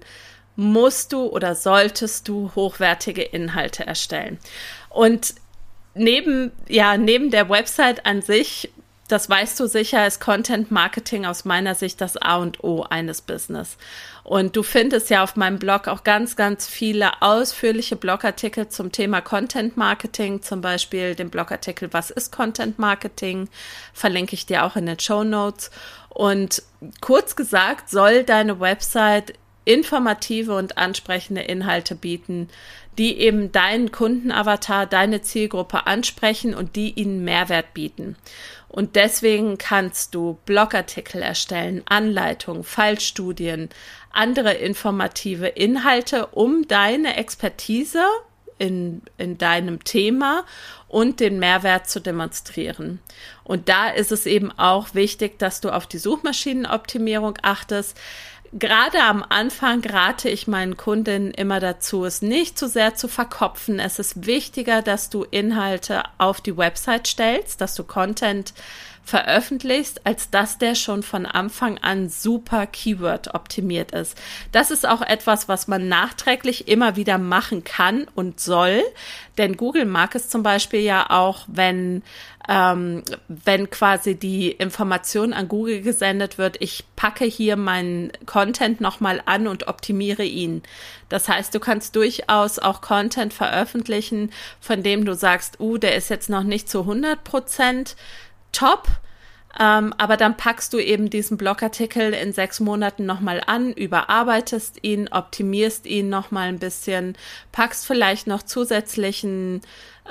musst 0.55 1.13
du 1.13 1.27
oder 1.27 1.55
solltest 1.55 2.27
du 2.27 2.51
hochwertige 2.55 3.23
Inhalte 3.23 3.85
erstellen. 3.85 4.39
Und 4.89 5.35
neben, 5.93 6.51
ja, 6.67 6.97
neben 6.97 7.31
der 7.31 7.49
Website 7.49 8.05
an 8.05 8.21
sich 8.21 8.69
das 9.07 9.29
weißt 9.29 9.59
du 9.59 9.67
sicher, 9.67 10.07
ist 10.07 10.19
Content 10.19 10.71
Marketing 10.71 11.25
aus 11.25 11.45
meiner 11.45 11.75
Sicht 11.75 12.01
das 12.01 12.17
A 12.17 12.37
und 12.37 12.63
O 12.63 12.83
eines 12.89 13.21
Business. 13.21 13.77
Und 14.23 14.55
du 14.55 14.63
findest 14.63 15.11
ja 15.11 15.21
auf 15.21 15.35
meinem 15.35 15.59
Blog 15.59 15.87
auch 15.87 16.03
ganz, 16.03 16.35
ganz 16.35 16.65
viele 16.65 17.21
ausführliche 17.21 17.95
Blogartikel 17.95 18.69
zum 18.69 18.91
Thema 18.91 19.21
Content 19.21 19.77
Marketing, 19.77 20.41
zum 20.41 20.61
Beispiel 20.61 21.13
den 21.13 21.29
Blogartikel 21.29 21.93
Was 21.93 22.09
ist 22.09 22.31
Content 22.31 22.79
Marketing? 22.79 23.47
Verlinke 23.93 24.33
ich 24.33 24.47
dir 24.47 24.63
auch 24.63 24.75
in 24.75 24.87
den 24.87 24.99
Show 24.99 25.23
Notes. 25.23 25.69
Und 26.09 26.63
kurz 26.99 27.35
gesagt 27.35 27.91
soll 27.91 28.23
deine 28.23 28.59
Website 28.59 29.35
informative 29.65 30.55
und 30.55 30.77
ansprechende 30.77 31.41
Inhalte 31.41 31.95
bieten, 31.95 32.49
die 32.97 33.19
eben 33.19 33.51
deinen 33.51 33.91
Kundenavatar, 33.91 34.85
deine 34.85 35.21
Zielgruppe 35.21 35.85
ansprechen 35.85 36.53
und 36.53 36.75
die 36.75 36.91
ihnen 36.91 37.23
Mehrwert 37.25 37.73
bieten. 37.73 38.15
Und 38.69 38.95
deswegen 38.95 39.57
kannst 39.57 40.15
du 40.15 40.37
Blogartikel 40.45 41.21
erstellen, 41.21 41.81
Anleitungen, 41.85 42.63
Fallstudien, 42.63 43.69
andere 44.11 44.53
informative 44.53 45.47
Inhalte, 45.47 46.27
um 46.27 46.67
deine 46.67 47.17
Expertise 47.17 48.03
in, 48.57 49.01
in 49.17 49.37
deinem 49.37 49.83
Thema 49.83 50.45
und 50.87 51.19
den 51.19 51.39
Mehrwert 51.39 51.89
zu 51.89 51.99
demonstrieren. 51.99 52.99
Und 53.43 53.69
da 53.69 53.89
ist 53.89 54.11
es 54.11 54.25
eben 54.25 54.51
auch 54.57 54.93
wichtig, 54.93 55.37
dass 55.39 55.61
du 55.61 55.69
auf 55.69 55.87
die 55.87 55.97
Suchmaschinenoptimierung 55.97 57.37
achtest. 57.41 57.97
Gerade 58.53 59.01
am 59.01 59.23
Anfang 59.27 59.83
rate 59.83 60.29
ich 60.29 60.47
meinen 60.47 60.77
Kundinnen 60.77 61.31
immer 61.31 61.59
dazu, 61.59 62.05
es 62.05 62.21
nicht 62.21 62.57
zu 62.57 62.67
sehr 62.67 62.95
zu 62.95 63.07
verkopfen. 63.07 63.79
Es 63.79 63.99
ist 63.99 64.25
wichtiger, 64.25 64.81
dass 64.81 65.09
du 65.09 65.23
Inhalte 65.23 66.03
auf 66.17 66.41
die 66.41 66.55
Website 66.55 67.07
stellst, 67.07 67.59
dass 67.59 67.75
du 67.75 67.83
Content 67.83 68.53
veröffentlichst, 69.05 70.05
als 70.05 70.31
dass 70.31 70.57
der 70.57 70.75
schon 70.75 71.03
von 71.03 71.25
Anfang 71.25 71.77
an 71.77 72.09
super 72.09 72.65
Keyword 72.65 73.33
optimiert 73.35 73.91
ist. 73.91 74.17
Das 74.51 74.71
ist 74.71 74.87
auch 74.87 75.01
etwas, 75.01 75.47
was 75.47 75.67
man 75.67 75.87
nachträglich 75.87 76.67
immer 76.67 76.95
wieder 76.95 77.17
machen 77.17 77.63
kann 77.63 78.07
und 78.15 78.39
soll, 78.39 78.81
denn 79.37 79.57
Google 79.57 79.85
mag 79.85 80.15
es 80.15 80.27
zum 80.29 80.43
Beispiel 80.43 80.81
ja 80.81 81.09
auch, 81.09 81.45
wenn 81.47 82.01
ähm, 82.47 83.03
wenn 83.27 83.69
quasi 83.69 84.15
die 84.15 84.51
Information 84.51 85.33
an 85.33 85.47
Google 85.47 85.81
gesendet 85.81 86.37
wird, 86.37 86.57
ich 86.59 86.83
packe 86.95 87.25
hier 87.25 87.55
meinen 87.55 88.11
Content 88.25 88.81
nochmal 88.81 89.21
an 89.25 89.47
und 89.47 89.67
optimiere 89.67 90.23
ihn. 90.23 90.61
Das 91.09 91.27
heißt, 91.27 91.53
du 91.55 91.59
kannst 91.59 91.95
durchaus 91.95 92.59
auch 92.59 92.81
Content 92.81 93.33
veröffentlichen, 93.33 94.31
von 94.59 94.83
dem 94.83 95.05
du 95.05 95.15
sagst, 95.15 95.59
uh, 95.59 95.77
der 95.77 95.95
ist 95.95 96.09
jetzt 96.09 96.29
noch 96.29 96.43
nicht 96.43 96.69
zu 96.69 96.81
100 96.81 97.23
Prozent 97.23 97.95
top. 98.55 98.87
Ähm, 99.57 99.93
aber 99.97 100.17
dann 100.17 100.35
packst 100.35 100.73
du 100.73 100.79
eben 100.79 101.09
diesen 101.09 101.37
Blogartikel 101.37 102.13
in 102.13 102.33
sechs 102.33 102.59
Monaten 102.59 103.05
nochmal 103.05 103.41
an, 103.45 103.71
überarbeitest 103.71 104.79
ihn, 104.83 105.07
optimierst 105.07 105.85
ihn 105.85 106.09
nochmal 106.09 106.49
ein 106.49 106.59
bisschen, 106.59 107.17
packst 107.53 107.85
vielleicht 107.85 108.27
noch 108.27 108.43
zusätzlichen 108.43 109.61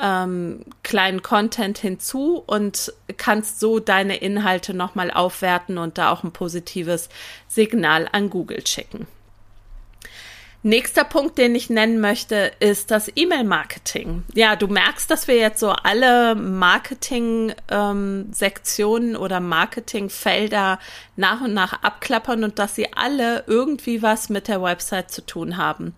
ähm, 0.01 0.65
kleinen 0.83 1.23
Content 1.23 1.77
hinzu 1.77 2.43
und 2.47 2.95
kannst 3.19 3.61
so 3.61 3.81
deine 3.81 4.17
Inhalte 4.17 4.73
nochmal 4.73 5.11
aufwerten 5.11 5.77
und 5.77 5.99
da 5.99 6.11
auch 6.11 6.25
ein 6.25 6.33
positives 6.33 7.11
Signal 7.47 8.09
an 8.13 8.31
Google 8.31 8.67
schicken. 8.67 9.07
Nächster 10.66 11.04
Punkt, 11.04 11.37
den 11.37 11.54
ich 11.54 11.68
nennen 11.68 12.00
möchte, 12.00 12.50
ist 12.59 12.90
das 12.90 13.12
E-Mail-Marketing. 13.14 14.23
Ja, 14.33 14.56
du 14.56 14.66
merkst, 14.66 15.11
dass 15.11 15.28
wir 15.28 15.37
jetzt 15.37 15.61
so 15.61 15.68
alle 15.68 16.35
Marketing-Sektionen 16.35 19.14
ähm, 19.14 19.21
oder 19.21 19.40
Marketingfelder 19.40 20.78
nach 21.16 21.42
und 21.42 21.52
nach 21.52 21.83
abklappern 21.83 22.44
und 22.44 22.59
dass 22.59 22.76
sie 22.76 22.94
alle 22.94 23.44
irgendwie 23.47 24.00
was 24.00 24.30
mit 24.30 24.49
der 24.49 24.62
Website 24.62 25.11
zu 25.11 25.26
tun 25.26 25.59
haben. 25.59 25.94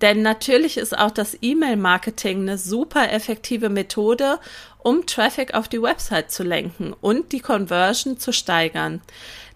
Denn 0.00 0.22
natürlich 0.22 0.76
ist 0.76 0.96
auch 0.96 1.10
das 1.10 1.36
E-Mail-Marketing 1.42 2.42
eine 2.42 2.56
super 2.56 3.10
effektive 3.10 3.68
Methode, 3.68 4.38
um 4.78 5.06
Traffic 5.06 5.54
auf 5.54 5.66
die 5.66 5.82
Website 5.82 6.30
zu 6.30 6.44
lenken 6.44 6.94
und 7.00 7.32
die 7.32 7.40
Conversion 7.40 8.16
zu 8.16 8.32
steigern. 8.32 9.02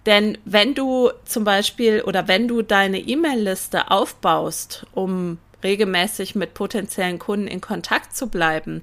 Denn 0.09 0.39
wenn 0.47 0.75
du 0.75 1.11
zum 1.27 1.45
Beispiel 1.45 2.01
oder 2.01 2.29
wenn 2.29 2.49
du 2.49 2.63
deine 2.63 2.99
E-Mail-Liste 2.99 3.91
aufbaust, 3.91 4.87
um 4.95 5.37
regelmäßig 5.63 6.35
mit 6.35 6.55
potenziellen 6.55 7.19
Kunden 7.19 7.47
in 7.47 7.61
Kontakt 7.61 8.17
zu 8.17 8.29
bleiben, 8.29 8.83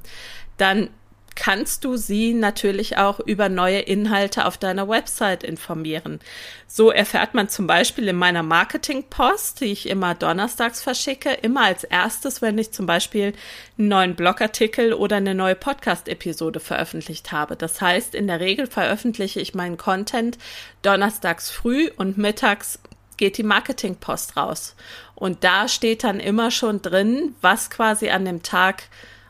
dann 0.58 0.92
kannst 1.36 1.84
du 1.84 1.98
sie 1.98 2.34
natürlich 2.34 2.98
auch 2.98 3.20
über 3.20 3.50
neue 3.50 3.80
Inhalte 3.80 4.46
auf 4.46 4.58
deiner 4.58 4.88
Website 4.88 5.44
informieren. 5.44 6.20
So 6.68 6.92
erfährt 6.92 7.34
man 7.34 7.50
zum 7.50 7.68
Beispiel 7.68 8.08
in 8.08 8.16
meiner 8.16 8.42
Marketing-Post, 8.42 9.62
die 9.62 9.66
ich 9.66 9.88
immer 9.90 10.16
donnerstags 10.16 10.82
verschicke, 10.82 11.32
immer 11.32 11.66
als 11.66 11.84
erstes, 11.84 12.42
wenn 12.42 12.58
ich 12.58 12.72
zum 12.72 12.86
Beispiel 12.86 13.34
einen 13.78 13.90
neuen 13.90 14.16
Blogartikel 14.16 14.94
oder 14.94 15.18
eine 15.18 15.36
neue 15.36 15.56
Podcast-Episode 15.56 16.60
veröffentlicht 16.60 17.32
habe. 17.32 17.56
Das 17.56 17.82
heißt, 17.82 18.16
in 18.16 18.28
der 18.28 18.40
Regel 18.40 18.68
veröffentliche 18.68 19.42
ich 19.42 19.54
meinen 19.54 19.78
Content 19.78 20.38
donnerstags 20.82 21.52
früh 21.52 21.90
und 21.98 22.18
mittags 22.18 22.80
geht 23.18 23.38
die 23.38 23.44
Marketing-Post 23.44 24.38
raus. 24.38 24.76
Und 25.16 25.44
da 25.44 25.68
steht 25.68 26.04
dann 26.04 26.20
immer 26.20 26.52
schon 26.52 26.82
drin, 26.82 27.36
was 27.42 27.70
quasi 27.70 28.10
an 28.10 28.26
dem 28.26 28.44
Tag 28.44 28.84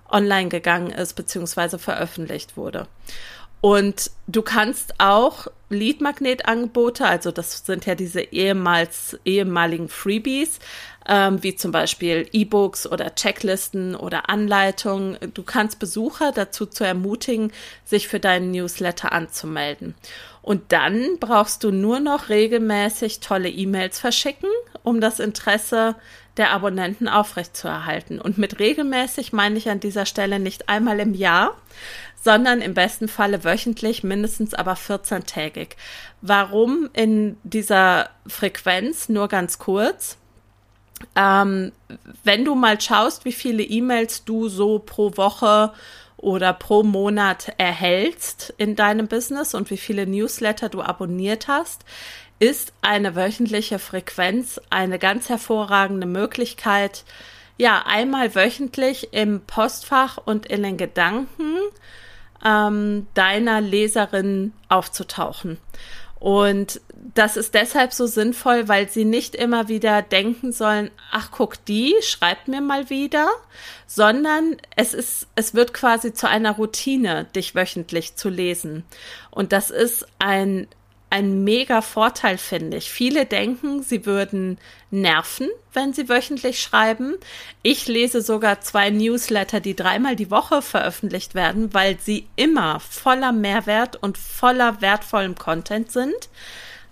online 0.09 0.50
gegangen 0.50 0.91
ist, 0.91 1.13
beziehungsweise 1.13 1.79
veröffentlicht 1.79 2.57
wurde. 2.57 2.88
Und 3.62 4.12
du 4.27 4.43
kannst 4.43 5.00
auch 5.00 5.47
Lead-Magnet-Angebote, 5.69 7.07
also 7.07 7.31
das 7.31 7.65
sind 7.65 7.88
ja 7.88 7.95
diese 7.95 8.21
ehemals, 8.21 9.17
ehemaligen 9.25 9.89
Freebies, 9.89 10.59
ähm, 11.07 11.41
wie 11.41 11.55
zum 11.55 11.71
Beispiel 11.71 12.29
E-Books 12.31 12.85
oder 12.85 13.15
Checklisten 13.15 13.95
oder 13.95 14.29
Anleitungen. 14.29 15.17
Du 15.33 15.41
kannst 15.41 15.79
Besucher 15.79 16.31
dazu 16.31 16.67
zu 16.67 16.83
ermutigen, 16.83 17.51
sich 17.85 18.07
für 18.07 18.19
deinen 18.19 18.51
Newsletter 18.51 19.12
anzumelden. 19.12 19.95
Und 20.43 20.71
dann 20.71 21.17
brauchst 21.19 21.63
du 21.63 21.71
nur 21.71 22.00
noch 22.00 22.29
regelmäßig 22.29 23.19
tolle 23.19 23.50
E-Mails 23.50 24.00
verschicken, 24.00 24.50
um 24.83 25.01
das 25.01 25.19
Interesse 25.19 25.95
der 26.37 26.51
Abonnenten 26.51 27.07
aufrechtzuerhalten. 27.07 28.19
Und 28.19 28.37
mit 28.37 28.59
regelmäßig 28.59 29.33
meine 29.33 29.57
ich 29.57 29.69
an 29.69 29.79
dieser 29.79 30.05
Stelle 30.05 30.39
nicht 30.39 30.69
einmal 30.69 30.99
im 30.99 31.13
Jahr, 31.13 31.55
sondern 32.21 32.61
im 32.61 32.73
besten 32.73 33.07
Falle 33.07 33.43
wöchentlich, 33.43 34.03
mindestens 34.03 34.53
aber 34.53 34.73
14-tägig. 34.73 35.75
Warum 36.21 36.89
in 36.93 37.37
dieser 37.43 38.09
Frequenz? 38.27 39.09
Nur 39.09 39.27
ganz 39.27 39.59
kurz. 39.59 40.17
Ähm, 41.15 41.71
wenn 42.23 42.45
du 42.45 42.55
mal 42.55 42.79
schaust, 42.81 43.25
wie 43.25 43.31
viele 43.31 43.63
E-Mails 43.63 44.25
du 44.25 44.49
so 44.49 44.79
pro 44.79 45.15
Woche 45.17 45.71
oder 46.17 46.53
pro 46.53 46.83
Monat 46.83 47.53
erhältst 47.57 48.53
in 48.57 48.75
deinem 48.75 49.07
Business 49.07 49.53
und 49.53 49.69
wie 49.69 49.77
viele 49.77 50.07
Newsletter 50.07 50.69
du 50.69 50.81
abonniert 50.81 51.47
hast, 51.47 51.85
ist 52.39 52.73
eine 52.81 53.15
wöchentliche 53.15 53.79
Frequenz 53.79 54.59
eine 54.69 54.99
ganz 54.99 55.29
hervorragende 55.29 56.07
Möglichkeit, 56.07 57.03
ja, 57.57 57.83
einmal 57.85 58.35
wöchentlich 58.35 59.13
im 59.13 59.41
Postfach 59.41 60.17
und 60.17 60.45
in 60.45 60.63
den 60.63 60.75
Gedanken 60.75 61.57
ähm, 62.43 63.07
deiner 63.13 63.61
Leserin 63.61 64.51
aufzutauchen. 64.67 65.57
Und 66.19 66.81
das 67.13 67.37
ist 67.37 67.53
deshalb 67.53 67.93
so 67.93 68.07
sinnvoll, 68.07 68.67
weil 68.67 68.89
sie 68.89 69.05
nicht 69.05 69.35
immer 69.35 69.67
wieder 69.67 70.01
denken 70.01 70.51
sollen, 70.51 70.89
ach 71.11 71.29
guck, 71.31 71.63
die 71.65 71.93
schreibt 72.01 72.47
mir 72.47 72.61
mal 72.61 72.89
wieder, 72.89 73.29
sondern 73.85 74.57
es 74.75 74.93
ist, 74.93 75.27
es 75.35 75.53
wird 75.53 75.73
quasi 75.73 76.13
zu 76.13 76.27
einer 76.27 76.53
Routine, 76.53 77.25
dich 77.35 77.53
wöchentlich 77.53 78.15
zu 78.15 78.29
lesen. 78.29 78.85
Und 79.29 79.51
das 79.51 79.69
ist 79.69 80.07
ein 80.17 80.67
ein 81.15 81.45
mega 81.45 81.81
Vorteil, 81.81 82.38
finde 82.38 82.75
ich. 82.75 82.91
Viele 82.91 83.25
denken, 83.25 83.81
sie 83.81 84.05
würden 84.05 84.57
nerven, 84.91 85.48
wenn 85.72 85.93
sie 85.93 86.10
wöchentlich 86.10 86.60
schreiben. 86.60 87.15
Ich 87.63 87.88
lese 87.88 88.22
sogar 88.22 88.60
zwei 88.60 88.89
Newsletter, 88.89 89.62
die 89.62 89.77
dreimal 89.77 90.17
die 90.17 90.29
Woche 90.29 90.62
veröffentlicht 90.62 91.34
werden, 91.34 91.74
weil 91.74 91.98
sie 92.01 92.27
immer 92.36 92.81
voller 92.81 93.31
Mehrwert 93.31 93.95
und 93.95 94.17
voller 94.17 94.81
wertvollem 94.81 95.36
Content 95.36 95.89
sind. 95.89 96.29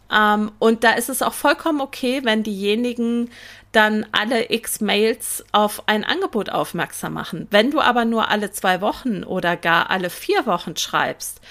Ähm, 0.10 0.54
und 0.58 0.86
da 0.86 0.94
ist 0.94 1.10
es 1.10 1.22
auch 1.22 1.34
vollkommen 1.34 1.82
okay, 1.82 2.22
wenn 2.24 2.44
diejenigen 2.44 3.30
dann 3.74 4.06
alle 4.14 4.52
x 4.54 4.80
Mails 4.80 5.44
auf 5.52 5.84
ein 5.88 6.06
Angebot 6.06 6.50
aufmerksam 6.50 7.14
machen. 7.14 7.48
Wenn 7.52 7.72
du 7.72 7.82
aber 7.82 8.06
nur 8.06 8.30
alle 8.30 8.52
zwei 8.52 8.80
Wochen 8.80 9.26
oder 9.26 9.58
gar 9.58 9.90
alle 9.90 10.10
vier 10.10 10.46
Wochen 10.46 10.78
schreibst, 10.78 11.42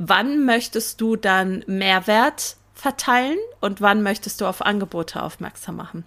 wann 0.00 0.46
möchtest 0.46 1.00
du 1.02 1.14
dann 1.14 1.62
Mehrwert 1.66 2.56
verteilen 2.72 3.36
und 3.60 3.82
wann 3.82 4.02
möchtest 4.02 4.40
du 4.40 4.46
auf 4.46 4.64
Angebote 4.64 5.22
aufmerksam 5.22 5.76
machen. 5.76 6.04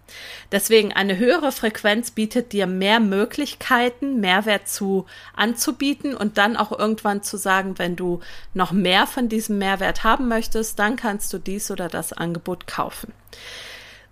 Deswegen 0.52 0.92
eine 0.92 1.20
höhere 1.20 1.52
Frequenz 1.52 2.10
bietet 2.10 2.52
dir 2.52 2.66
mehr 2.66 3.00
Möglichkeiten, 3.00 4.20
Mehrwert 4.20 4.68
zu 4.68 5.06
anzubieten 5.36 6.16
und 6.18 6.40
dann 6.40 6.58
auch 6.58 6.72
irgendwann 6.72 7.22
zu 7.22 7.38
sagen, 7.38 7.78
wenn 7.78 7.96
du 7.96 8.22
noch 8.56 8.72
mehr 8.72 9.06
von 9.06 9.30
diesem 9.30 9.60
Mehrwert 9.60 10.04
haben 10.04 10.28
möchtest, 10.28 10.80
dann 10.80 10.96
kannst 10.96 11.32
du 11.32 11.38
dies 11.38 11.70
oder 11.70 11.88
das 11.90 12.12
Angebot 12.12 12.66
kaufen. 12.66 13.14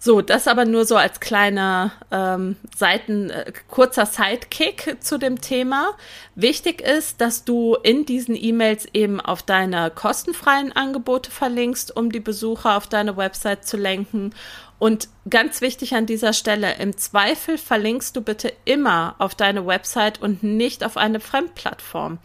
So, 0.04 0.22
das 0.22 0.48
aber 0.48 0.66
nur 0.66 0.86
so 0.86 0.96
als 0.96 1.20
kleiner 1.20 1.92
ähm, 2.10 2.56
Seiten, 2.76 3.30
äh, 3.30 3.54
kurzer 3.68 4.08
Sidekick 4.08 4.98
zu 5.00 5.20
dem 5.20 5.42
Thema. 5.42 5.92
Wichtig 6.34 6.82
ist, 6.82 7.22
dass 7.22 7.46
du 7.46 7.76
in 7.76 8.08
diesen 8.08 8.36
E-Mails 8.36 8.88
eben 8.94 9.22
auf 9.22 9.44
deine 9.44 9.92
kostenfreien 9.92 10.76
Angebote 10.76 11.30
verlinkst, 11.30 11.96
um 11.96 12.12
die 12.12 12.20
Besucher 12.20 12.78
auf 12.78 12.88
deine 12.88 13.16
Website 13.16 13.64
zu 13.68 13.78
lenken 13.78 14.34
und 14.82 15.10
ganz 15.30 15.62
wichtig 15.62 15.94
an 15.94 16.08
dieser 16.08 16.34
Stelle, 16.34 16.74
im 16.80 16.98
Zweifel 16.98 17.60
verlinkst 17.60 18.15
du 18.15 18.22
bitte 18.22 18.52
immer 18.65 19.13
auf 19.20 19.36
deine 19.36 19.67
Website 19.67 20.20
und 20.20 20.41
nicht 20.41 20.84
auf 20.84 20.98
eine 20.98 21.20
Fremdplattform. 21.20 22.17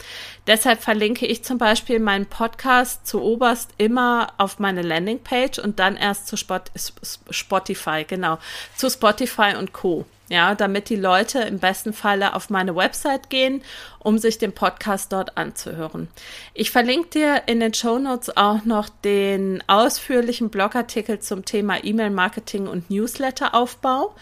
Deshalb 0.47 0.81
verlinke 0.81 1.27
ich 1.27 1.45
zum 1.45 1.59
Beispiel 1.59 2.01
meinen 2.01 2.25
Podcast 2.25 3.07
zu 3.07 3.21
oberst 3.21 3.75
immer 3.77 4.33
auf 4.39 4.59
meine 4.59 4.81
Landingpage 4.81 5.59
und 5.59 5.79
dann 5.79 5.99
erst 5.99 6.29
zu 6.29 6.39
Spotify, 6.39 8.05
genau, 8.09 8.39
zu 8.75 8.89
Spotify 8.89 9.55
und 9.59 9.75
Co 9.75 10.07
ja, 10.29 10.55
damit 10.55 10.89
die 10.89 10.97
Leute 10.97 11.41
im 11.41 11.59
besten 11.59 11.93
Falle 11.93 12.35
auf 12.35 12.51
meine 12.51 12.75
Website 12.75 13.31
gehen, 13.31 13.63
um 13.99 14.19
sich 14.19 14.39
den 14.39 14.53
Podcast 14.53 15.13
dort 15.13 15.37
anzuhören. 15.37 16.09
Ich 16.55 16.71
verlinke 16.71 17.11
dir 17.11 17.43
in 17.47 17.61
den 17.61 17.75
Show 17.75 17.99
Notes 17.99 18.37
auch 18.37 18.65
noch 18.65 18.89
den 18.89 19.63
ausführlichen 19.67 20.51
Blogartikel 20.51 21.21
zum 21.21 21.45
Thema 21.45 21.83
E-Mail-Marketing 21.85 22.67
und 22.67 22.91
Newsletter-Aufbau. 22.91 24.15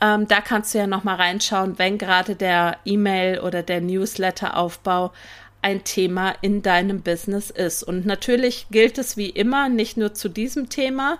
Ähm, 0.00 0.26
da 0.26 0.40
kannst 0.40 0.74
du 0.74 0.78
ja 0.78 0.86
noch 0.86 1.04
mal 1.04 1.16
reinschauen, 1.16 1.78
wenn 1.78 1.98
gerade 1.98 2.34
der 2.34 2.78
E-Mail 2.84 3.40
oder 3.40 3.62
der 3.62 3.80
Newsletter-Aufbau 3.80 5.12
ein 5.62 5.82
Thema 5.82 6.34
in 6.42 6.60
deinem 6.62 7.00
Business 7.00 7.50
ist. 7.50 7.82
Und 7.84 8.04
natürlich 8.04 8.66
gilt 8.70 8.98
es 8.98 9.16
wie 9.16 9.30
immer 9.30 9.70
nicht 9.70 9.96
nur 9.96 10.12
zu 10.12 10.28
diesem 10.28 10.68
Thema, 10.68 11.18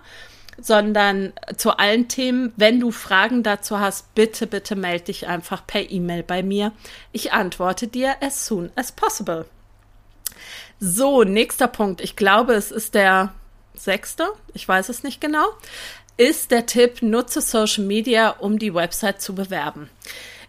sondern 0.61 1.33
zu 1.57 1.79
allen 1.79 2.09
Themen. 2.09 2.53
Wenn 2.57 2.81
du 2.81 2.91
Fragen 2.91 3.43
dazu 3.43 3.79
hast, 3.79 4.15
bitte, 4.15 4.47
bitte 4.47 4.77
melde 4.77 5.07
dich 5.07 5.27
einfach 5.27 5.67
per 5.67 5.91
E-Mail 5.91 6.23
bei 6.23 6.43
mir. 6.43 6.73
Ich 7.13 7.33
antworte 7.33 7.89
dir 7.89 8.17
as 8.23 8.47
soon 8.47 8.71
as 8.77 8.93
possible. 8.93 9.47
So, 10.81 11.25
nächster 11.25 11.69
Punkt. 11.69 12.01
Ich 12.01 12.17
glaube, 12.17 12.55
es 12.55 12.71
ist 12.71 12.95
der 12.95 13.33
sechste. 13.75 14.29
Ich 14.53 14.67
weiß 14.67 14.89
es 14.89 15.03
nicht 15.03 15.21
genau. 15.21 15.47
Ist 16.17 16.51
der 16.51 16.67
Tipp, 16.67 17.03
nutze 17.03 17.41
Social 17.41 17.85
Media, 17.85 18.31
um 18.31 18.59
die 18.59 18.75
Website 18.75 19.21
zu 19.21 19.35
bewerben. 19.35 19.91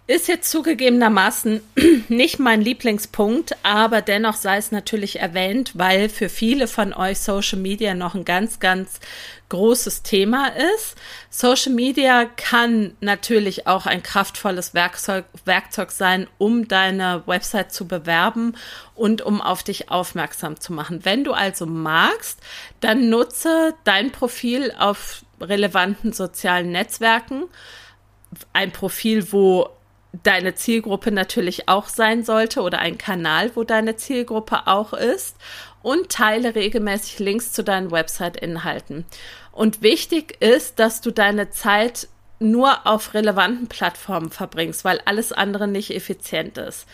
Ist 0.08 0.28
jetzt 0.28 0.52
zugegebenermaßen 0.52 1.62
nicht 2.10 2.38
mein 2.38 2.62
Lieblingspunkt, 2.62 3.56
aber 3.63 4.04
dennoch 4.04 4.36
sei 4.36 4.58
es 4.58 4.72
natürlich 4.72 5.20
erwähnt, 5.20 5.72
weil 5.74 6.10
für 6.10 6.30
viele 6.30 6.68
von 6.68 6.94
euch 6.94 7.20
Social 7.20 7.58
Media 7.58 7.96
noch 7.96 8.13
ein 8.13 8.24
ganz, 8.24 8.60
ganz 8.60 9.00
großes 9.50 10.04
Thema 10.04 10.50
ist. 10.76 10.96
Social 11.32 11.74
Media 11.74 12.26
kann 12.26 12.96
natürlich 13.00 13.65
auch 13.65 13.88
ein 13.88 14.04
kraftvolles 14.04 14.76
Werkzeug, 14.76 15.26
Werkzeug 15.44 15.89
sein, 15.89 16.28
um 16.38 16.68
deine 16.68 17.24
Website 17.26 17.74
zu 17.74 17.88
bewerben 17.88 18.56
und 18.94 19.24
um 19.24 19.41
auf 19.41 19.63
dich 19.63 19.89
aufmerksam 19.89 20.60
zu 20.60 20.72
machen. 20.72 21.04
Wenn 21.04 21.24
du 21.24 21.34
also 21.34 21.65
magst, 21.65 22.41
dann 22.80 23.10
nutze 23.10 23.74
dein 23.86 24.12
Profil 24.12 24.72
auf 24.78 25.26
relevanten 25.41 26.13
sozialen 26.13 26.72
Netzwerken. 26.72 27.46
Ein 28.54 28.72
Profil, 28.72 29.32
wo 29.32 29.75
deine 30.23 30.56
Zielgruppe 30.56 31.12
natürlich 31.12 31.67
auch 31.67 31.88
sein 31.88 32.23
sollte 32.23 32.62
oder 32.62 32.80
ein 32.80 32.97
Kanal, 32.97 33.51
wo 33.56 33.63
deine 33.63 33.95
Zielgruppe 33.95 34.67
auch 34.67 34.93
ist 34.93 35.36
und 35.82 36.10
teile 36.10 36.56
regelmäßig 36.56 37.19
Links 37.19 37.51
zu 37.51 37.63
deinen 37.63 37.91
Website-Inhalten. 37.91 39.06
Und 39.51 39.82
wichtig 39.82 40.41
ist, 40.41 40.80
dass 40.80 41.01
du 41.01 41.12
deine 41.12 41.49
Zeit 41.49 42.08
nur 42.39 42.86
auf 42.86 43.13
relevanten 43.13 43.67
Plattformen 43.67 44.30
verbringst, 44.30 44.84
weil 44.84 45.01
alles 45.06 45.32
andere 45.32 45.67
nicht 45.67 45.91
effizient 45.91 46.58
ist. 46.58 46.86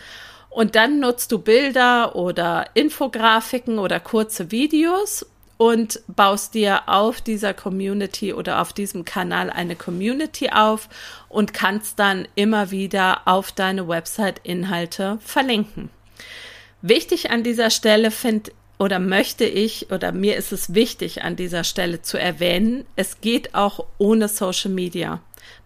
Und 0.50 0.76
dann 0.76 1.00
nutzt 1.00 1.32
du 1.32 1.38
Bilder 1.38 2.14
oder 2.14 2.66
Infografiken 2.74 3.78
oder 3.78 3.98
kurze 4.00 4.50
Videos 4.50 5.26
und 5.62 6.00
baust 6.08 6.54
dir 6.54 6.88
auf 6.88 7.20
dieser 7.20 7.54
Community 7.54 8.32
oder 8.32 8.60
auf 8.60 8.72
diesem 8.72 9.04
Kanal 9.04 9.48
eine 9.48 9.76
Community 9.76 10.50
auf 10.50 10.88
und 11.28 11.54
kannst 11.54 12.00
dann 12.00 12.26
immer 12.34 12.72
wieder 12.72 13.28
auf 13.28 13.52
deine 13.52 13.86
Website 13.86 14.40
Inhalte 14.42 15.20
verlinken. 15.24 15.88
Wichtig 16.80 17.30
an 17.30 17.44
dieser 17.44 17.70
Stelle 17.70 18.10
finde 18.10 18.50
oder 18.80 18.98
möchte 18.98 19.44
ich 19.44 19.92
oder 19.92 20.10
mir 20.10 20.34
ist 20.34 20.50
es 20.50 20.74
wichtig 20.74 21.22
an 21.22 21.36
dieser 21.36 21.62
Stelle 21.62 22.02
zu 22.02 22.18
erwähnen, 22.18 22.84
es 22.96 23.20
geht 23.20 23.54
auch 23.54 23.84
ohne 23.98 24.26
Social 24.26 24.72
Media 24.72 25.20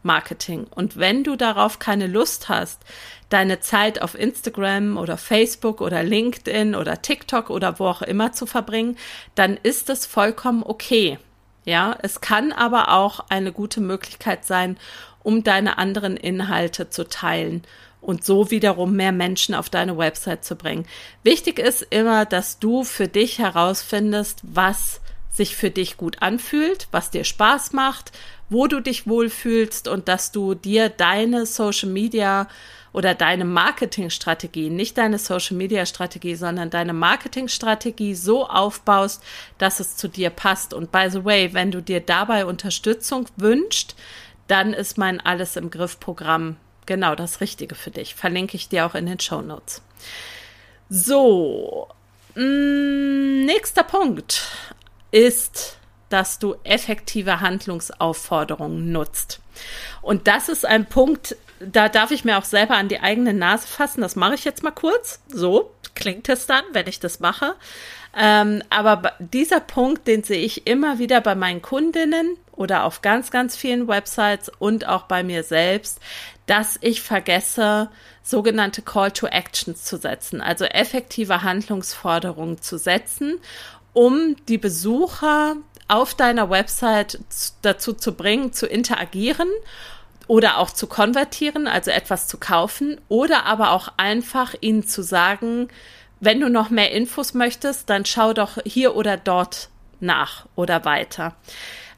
Marketing. 0.07 0.66
Und 0.71 0.97
wenn 0.97 1.25
du 1.25 1.37
darauf 1.37 1.79
keine 1.79 2.07
Lust 2.07 2.49
hast, 2.49 2.81
deine 3.29 3.61
Zeit 3.61 4.01
auf 4.01 4.19
Instagram 4.19 4.97
oder 4.97 5.19
Facebook 5.19 5.81
oder 5.81 6.03
LinkedIn 6.03 6.75
oder 6.75 7.03
TikTok 7.03 7.51
oder 7.51 7.79
wo 7.79 7.87
auch 7.87 8.03
immer 8.03 8.33
zu 8.33 8.47
verbringen, 8.47 8.97
dann 9.35 9.59
ist 9.62 9.90
es 9.90 10.07
vollkommen 10.07 10.62
okay. 10.64 11.19
Ja, 11.64 11.99
es 12.01 12.21
kann 12.21 12.53
aber 12.53 12.92
auch 12.92 13.27
eine 13.29 13.53
gute 13.53 13.81
Möglichkeit 13.81 14.45
sein, 14.45 14.79
um 15.23 15.42
deine 15.42 15.79
anderen 15.79 16.16
Inhalte 16.16 16.88
zu 16.88 17.09
teilen 17.09 17.64
und 18.01 18.25
so 18.25 18.53
wiederum 18.53 18.95
mehr 18.95 19.11
Menschen 19.11 19.55
auf 19.55 19.69
deine 19.69 19.99
Website 19.99 20.45
zu 20.45 20.55
bringen. 20.55 20.87
Wichtig 21.25 21.59
ist 21.59 21.83
immer, 21.90 22.25
dass 22.25 22.61
du 22.61 22.85
für 22.85 23.09
dich 23.09 23.40
herausfindest, 23.40 24.42
was 24.45 25.01
sich 25.37 25.57
für 25.57 25.70
dich 25.70 25.96
gut 25.96 26.22
anfühlt, 26.22 26.88
was 26.90 27.11
dir 27.11 27.25
Spaß 27.25 27.72
macht, 27.72 28.12
wo 28.49 28.66
du 28.66 28.81
dich 28.81 29.07
wohlfühlst 29.07 29.88
und 29.88 30.09
dass 30.09 30.33
du 30.33 30.55
dir 30.55 30.88
deine 30.88 31.46
Social 31.46 31.90
Media 31.90 32.49
oder 32.92 33.14
deine 33.14 33.44
Marketingstrategie, 33.44 34.70
nicht 34.70 34.96
deine 34.96 35.18
Social 35.18 35.57
Media 35.57 35.85
Strategie, 35.85 36.35
sondern 36.35 36.70
deine 36.70 36.94
Marketingstrategie 36.94 38.14
so 38.14 38.49
aufbaust, 38.49 39.22
dass 39.59 39.81
es 39.81 39.96
zu 39.96 40.09
dir 40.09 40.31
passt. 40.31 40.72
Und 40.72 40.92
by 40.92 41.09
the 41.11 41.25
way, 41.25 41.53
wenn 41.53 41.70
du 41.70 41.83
dir 41.83 42.01
dabei 42.01 42.46
Unterstützung 42.46 43.27
wünscht, 43.37 43.94
dann 44.46 44.72
ist 44.72 44.96
mein 44.96 45.20
Alles 45.20 45.57
im 45.57 45.70
Griff 45.70 46.01
Programm 46.01 46.57
genau 46.87 47.14
das 47.14 47.42
Richtige 47.42 47.75
für 47.75 47.90
dich. 47.90 48.14
Verlinke 48.14 48.57
ich 48.57 48.70
dir 48.70 48.87
auch 48.87 48.94
in 48.94 49.05
den 49.05 49.20
Show 49.20 49.42
Notes. 49.42 49.83
So, 50.88 51.88
mm, 52.35 53.44
nächster 53.44 53.83
Punkt 53.83 54.42
ist, 55.17 55.79
dass 56.11 56.39
du 56.39 56.55
effektive 56.63 57.41
Handlungsaufforderungen 57.41 58.93
nutzt. 58.93 59.41
Und 60.03 60.29
das 60.29 60.51
ist 60.51 60.67
ein 60.67 60.87
Punkt, 60.87 61.37
da 61.59 61.89
darf 61.89 62.11
ich 62.11 62.25
mir 62.25 62.37
auch 62.37 62.45
selber 62.45 62.77
an 62.77 62.89
die 62.89 63.01
eigene 63.01 63.33
Nase 63.33 63.67
fassen. 63.67 64.03
Das 64.03 64.15
mache 64.15 64.35
ich 64.35 64.45
jetzt 64.45 64.63
mal 64.63 64.73
kurz. 64.73 65.21
So 65.29 65.73
klingt 65.95 66.29
es 66.29 66.47
dann, 66.47 66.63
wenn 66.73 66.87
ich 66.87 67.01
das 67.01 67.19
mache. 67.19 67.55
Ähm, 68.15 68.63
aber 68.69 69.15
dieser 69.19 69.61
Punkt, 69.61 70.07
den 70.07 70.23
sehe 70.23 70.45
ich 70.45 70.67
immer 70.67 70.99
wieder 70.99 71.23
bei 71.23 71.35
meinen 71.35 71.63
Kundinnen 71.63 72.37
oder 72.53 72.85
auf 72.85 73.01
ganz, 73.01 73.31
ganz 73.31 73.57
vielen 73.57 73.89
Websites 73.89 74.51
und 74.59 74.87
auch 74.87 75.05
bei 75.05 75.23
mir 75.23 75.43
selbst, 75.43 75.99
dass 76.47 76.79
ich 76.83 77.03
vergesse, 77.03 77.89
sogenannte 78.23 78.83
Call 78.83 79.13
to 79.13 79.27
Actions 79.27 79.85
zu 79.85 79.97
setzen, 79.97 80.41
also 80.41 80.65
effektive 80.65 81.43
Handlungsforderungen 81.43 82.61
zu 82.61 82.79
setzen, 82.79 83.39
um 83.97 84.37
die 84.47 84.59
Besucher 84.59 85.57
auf 85.89 86.15
deiner 86.15 86.51
Website 86.51 87.19
dazu 87.63 87.95
zu 87.95 88.13
bringen, 88.13 88.53
zu 88.53 88.67
interagieren 88.67 89.49
oder 90.27 90.59
auch 90.59 90.71
zu 90.71 90.87
konvertieren, 90.87 91.67
also 91.67 91.91
etwas 91.91 92.29
zu 92.29 92.37
kaufen 92.37 93.01
oder 93.09 93.47
aber 93.47 93.71
auch 93.71 93.89
einfach 93.97 94.55
ihnen 94.61 94.87
zu 94.87 95.01
sagen, 95.01 95.69
wenn 96.21 96.41
du 96.41 96.51
noch 96.51 96.69
mehr 96.69 96.93
Infos 96.93 97.33
möchtest, 97.33 97.89
dann 97.89 98.05
schau 98.05 98.35
doch 98.35 98.59
hier 98.67 98.97
oder 98.97 99.17
dort 99.17 99.71
nach 99.99 100.45
oder 100.57 100.85
weiter. 100.85 101.35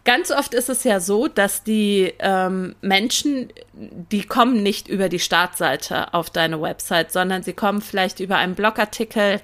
Ganz 0.04 0.30
oft 0.30 0.54
ist 0.54 0.68
es 0.68 0.84
ja 0.84 1.00
so, 1.00 1.26
dass 1.26 1.64
die 1.64 2.14
ähm, 2.20 2.76
Menschen, 2.80 3.52
die 3.72 4.22
kommen 4.22 4.62
nicht 4.62 4.86
über 4.86 5.08
die 5.08 5.18
Startseite 5.18 6.14
auf 6.14 6.30
deine 6.30 6.62
Website, 6.62 7.10
sondern 7.10 7.42
sie 7.42 7.54
kommen 7.54 7.80
vielleicht 7.80 8.20
über 8.20 8.36
einen 8.36 8.54
Blogartikel 8.54 9.40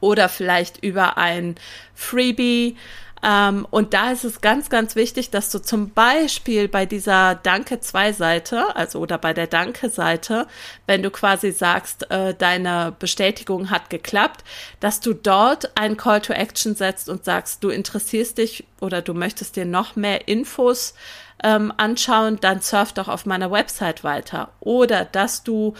oder 0.00 0.28
vielleicht 0.28 0.82
über 0.82 1.16
ein 1.18 1.56
Freebie 1.94 2.76
ähm, 3.22 3.66
und 3.70 3.92
da 3.92 4.12
ist 4.12 4.24
es 4.24 4.40
ganz, 4.40 4.70
ganz 4.70 4.96
wichtig, 4.96 5.30
dass 5.30 5.50
du 5.50 5.58
zum 5.58 5.90
Beispiel 5.90 6.68
bei 6.68 6.86
dieser 6.86 7.34
Danke-2-Seite, 7.34 8.74
also 8.74 8.98
oder 9.00 9.18
bei 9.18 9.34
der 9.34 9.46
Danke-Seite, 9.46 10.46
wenn 10.86 11.02
du 11.02 11.10
quasi 11.10 11.52
sagst, 11.52 12.10
äh, 12.10 12.34
deine 12.34 12.94
Bestätigung 12.98 13.70
hat 13.70 13.90
geklappt, 13.90 14.42
dass 14.80 15.00
du 15.00 15.12
dort 15.12 15.76
einen 15.76 15.98
Call 15.98 16.22
to 16.22 16.32
Action 16.32 16.74
setzt 16.74 17.08
und 17.08 17.24
sagst, 17.24 17.62
du 17.62 17.68
interessierst 17.68 18.38
dich 18.38 18.64
oder 18.80 19.02
du 19.02 19.12
möchtest 19.12 19.56
dir 19.56 19.66
noch 19.66 19.96
mehr 19.96 20.26
Infos 20.26 20.94
ähm, 21.42 21.72
anschauen, 21.76 22.38
dann 22.40 22.62
surf 22.62 22.92
doch 22.92 23.08
auf 23.08 23.26
meiner 23.26 23.50
Website 23.50 24.02
weiter. 24.02 24.50
Oder 24.60 25.04
dass 25.04 25.42
du 25.42 25.74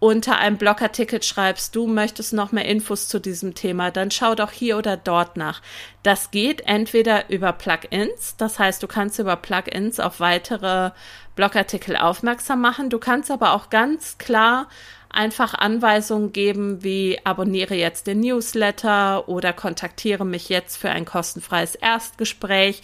unter 0.00 0.38
einem 0.38 0.56
Blogartikel 0.56 1.22
schreibst, 1.22 1.76
du 1.76 1.86
möchtest 1.86 2.32
noch 2.32 2.52
mehr 2.52 2.64
Infos 2.64 3.06
zu 3.06 3.20
diesem 3.20 3.54
Thema, 3.54 3.90
dann 3.90 4.10
schau 4.10 4.34
doch 4.34 4.50
hier 4.50 4.78
oder 4.78 4.96
dort 4.96 5.36
nach. 5.36 5.60
Das 6.02 6.30
geht 6.30 6.62
entweder 6.62 7.28
über 7.30 7.52
Plugins, 7.52 8.34
das 8.38 8.58
heißt, 8.58 8.82
du 8.82 8.88
kannst 8.88 9.18
über 9.18 9.36
Plugins 9.36 10.00
auf 10.00 10.18
weitere 10.18 10.90
Blogartikel 11.36 11.96
aufmerksam 11.96 12.62
machen. 12.62 12.90
Du 12.90 12.98
kannst 12.98 13.30
aber 13.30 13.52
auch 13.52 13.68
ganz 13.68 14.16
klar 14.16 14.68
einfach 15.10 15.54
Anweisungen 15.54 16.32
geben, 16.32 16.82
wie 16.82 17.18
abonniere 17.24 17.74
jetzt 17.74 18.06
den 18.06 18.20
Newsletter 18.20 19.28
oder 19.28 19.52
kontaktiere 19.52 20.24
mich 20.24 20.48
jetzt 20.48 20.76
für 20.76 20.90
ein 20.90 21.04
kostenfreies 21.04 21.74
Erstgespräch. 21.74 22.80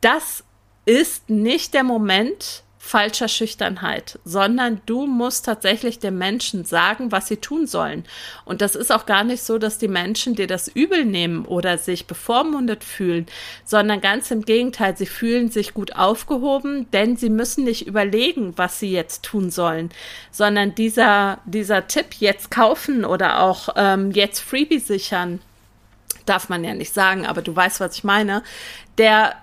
Das 0.00 0.42
ist 0.84 1.30
nicht 1.30 1.74
der 1.74 1.84
Moment, 1.84 2.64
falscher 2.84 3.28
Schüchternheit, 3.28 4.18
sondern 4.24 4.80
du 4.86 5.06
musst 5.06 5.44
tatsächlich 5.44 6.00
den 6.00 6.18
Menschen 6.18 6.64
sagen, 6.64 7.12
was 7.12 7.28
sie 7.28 7.36
tun 7.36 7.68
sollen. 7.68 8.04
Und 8.44 8.60
das 8.60 8.74
ist 8.74 8.90
auch 8.90 9.06
gar 9.06 9.22
nicht 9.22 9.44
so, 9.44 9.56
dass 9.56 9.78
die 9.78 9.86
Menschen 9.88 10.34
dir 10.34 10.48
das 10.48 10.66
übel 10.66 11.04
nehmen 11.04 11.46
oder 11.46 11.78
sich 11.78 12.08
bevormundet 12.08 12.82
fühlen, 12.82 13.26
sondern 13.64 14.00
ganz 14.00 14.32
im 14.32 14.42
Gegenteil, 14.44 14.96
sie 14.96 15.06
fühlen 15.06 15.48
sich 15.48 15.74
gut 15.74 15.94
aufgehoben, 15.94 16.90
denn 16.90 17.16
sie 17.16 17.30
müssen 17.30 17.62
nicht 17.62 17.86
überlegen, 17.86 18.52
was 18.58 18.80
sie 18.80 18.90
jetzt 18.90 19.22
tun 19.22 19.52
sollen, 19.52 19.90
sondern 20.32 20.74
dieser, 20.74 21.38
dieser 21.44 21.86
Tipp, 21.86 22.16
jetzt 22.18 22.50
kaufen 22.50 23.04
oder 23.04 23.42
auch 23.42 23.68
ähm, 23.76 24.10
jetzt 24.10 24.40
Freebie 24.40 24.80
sichern, 24.80 25.40
darf 26.26 26.48
man 26.48 26.64
ja 26.64 26.74
nicht 26.74 26.92
sagen, 26.92 27.26
aber 27.26 27.42
du 27.42 27.54
weißt, 27.54 27.78
was 27.78 27.94
ich 27.94 28.04
meine, 28.04 28.42
der 28.98 29.36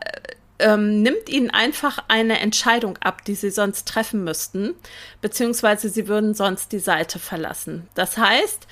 ähm, 0.60 1.02
nimmt 1.02 1.30
ihnen 1.30 1.50
einfach 1.50 2.04
eine 2.08 2.39
Entscheidung 2.39 2.98
ab, 2.98 3.26
die 3.26 3.36
sie 3.36 3.52
sonst 3.52 3.88
treffen 3.88 4.24
müssten, 4.24 4.76
beziehungsweise 5.22 5.89
sie 5.89 6.08
würden 6.08 6.34
sonst 6.34 6.72
die 6.72 6.80
Seite 6.80 7.19
verlassen. 7.19 7.88
Das 7.95 8.17
heißt, 8.17 8.67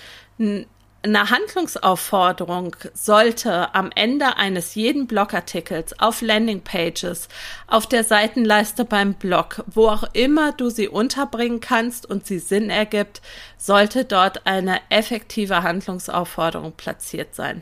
eine 1.07 1.29
Handlungsaufforderung 1.29 2.75
sollte 2.93 3.73
am 3.73 3.91
Ende 3.95 4.37
eines 4.37 4.75
jeden 4.75 5.07
Blogartikels 5.07 5.99
auf 5.99 6.21
Landingpages, 6.21 7.29
auf 7.67 7.87
der 7.87 8.03
Seitenleiste 8.03 8.83
beim 8.83 9.13
Blog, 9.13 9.63
wo 9.67 9.87
auch 9.87 10.03
immer 10.13 10.51
du 10.51 10.69
sie 10.69 10.87
unterbringen 10.87 11.61
kannst 11.61 12.09
und 12.09 12.25
sie 12.25 12.39
Sinn 12.39 12.69
ergibt, 12.69 13.21
sollte 13.57 14.05
dort 14.05 14.45
eine 14.45 14.81
effektive 14.89 15.63
Handlungsaufforderung 15.63 16.73
platziert 16.73 17.35
sein. 17.35 17.61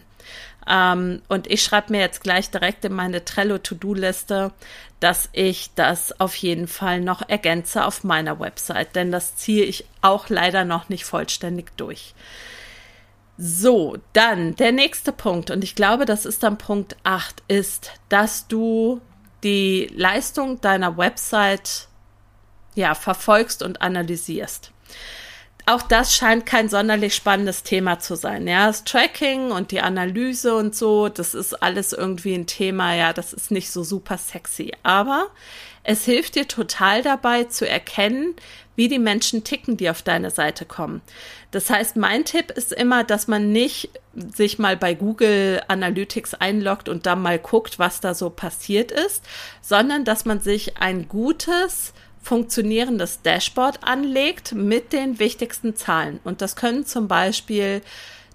Ähm, 0.68 1.22
und 1.28 1.48
ich 1.48 1.64
schreibe 1.64 1.92
mir 1.92 2.00
jetzt 2.00 2.22
gleich 2.22 2.50
direkt 2.50 2.86
in 2.86 2.94
meine 2.94 3.24
Trello-To-Do-Liste, 3.24 4.52
dass 5.00 5.30
ich 5.34 5.72
das 5.76 6.20
auf 6.20 6.36
jeden 6.36 6.68
Fall 6.68 7.02
noch 7.02 7.28
ergänze 7.28 7.86
auf 7.86 8.04
meiner 8.04 8.40
Website, 8.40 8.96
denn 8.96 9.12
das 9.12 9.36
ziehe 9.36 9.64
ich 9.64 9.86
auch 10.02 10.30
leider 10.30 10.66
noch 10.66 10.90
nicht 10.90 11.06
vollständig 11.06 11.76
durch. 11.78 12.16
So, 13.38 13.98
dann 14.14 14.56
der 14.56 14.72
nächste 14.72 15.12
Punkt, 15.12 15.52
und 15.52 15.64
ich 15.64 15.76
glaube, 15.76 16.06
das 16.06 16.26
ist 16.26 16.42
dann 16.44 16.58
Punkt 16.58 16.96
8, 17.04 17.44
ist, 17.48 17.92
dass 18.10 18.48
du 18.48 19.02
die 19.44 19.92
Leistung 19.94 20.62
deiner 20.62 20.98
Website 20.98 21.88
ja 22.76 22.96
verfolgst 22.96 23.62
und 23.62 23.82
analysierst 23.82 24.72
auch 25.66 25.82
das 25.82 26.16
scheint 26.16 26.46
kein 26.46 26.70
sonderlich 26.70 27.16
spannendes 27.16 27.64
Thema 27.64 28.00
zu 28.00 28.16
sein. 28.16 28.48
Ja, 28.48 28.68
das 28.68 28.84
Tracking 28.84 29.52
und 29.52 29.72
die 29.72 29.82
Analyse 29.82 30.56
und 30.56 30.76
so, 30.76 31.10
das 31.10 31.34
ist 31.34 31.54
alles 31.62 31.92
irgendwie 31.94 32.36
ein 32.36 32.46
Thema. 32.46 32.96
Ja, 32.96 33.14
das 33.14 33.34
ist 33.34 33.52
nicht 33.52 33.72
so 33.72 33.84
super 33.84 34.18
sexy. 34.18 34.74
Aber 34.84 35.28
es 35.84 36.06
hilft 36.06 36.36
dir 36.36 36.48
total 36.48 37.02
dabei 37.02 37.46
zu 37.46 37.68
erkennen, 37.68 38.36
wie 38.76 38.90
die 38.90 39.00
Menschen 39.00 39.44
ticken, 39.44 39.78
die 39.78 39.90
auf 39.90 40.02
deine 40.02 40.32
Seite 40.32 40.66
kommen. 40.66 41.02
Das 41.52 41.70
heißt, 41.70 41.96
mein 41.96 42.26
Tipp 42.26 42.52
ist 42.52 42.74
immer, 42.74 43.04
dass 43.04 43.28
man 43.28 43.52
nicht 43.52 43.90
sich 44.14 44.60
mal 44.60 44.78
bei 44.78 44.94
Google 44.94 45.62
Analytics 45.68 46.34
einloggt 46.36 46.90
und 46.90 47.06
dann 47.06 47.22
mal 47.22 47.40
guckt, 47.40 47.80
was 47.80 48.02
da 48.02 48.14
so 48.14 48.30
passiert 48.30 48.92
ist, 48.92 49.24
sondern 49.62 50.06
dass 50.06 50.26
man 50.26 50.42
sich 50.42 50.78
ein 50.78 51.08
gutes 51.08 51.94
funktionierendes 52.26 53.22
Dashboard 53.22 53.84
anlegt 53.84 54.54
mit 54.54 54.94
den 54.94 55.20
wichtigsten 55.20 55.76
Zahlen. 55.76 56.20
Und 56.24 56.42
das 56.42 56.56
können 56.56 56.84
zum 56.84 57.08
Beispiel 57.08 57.84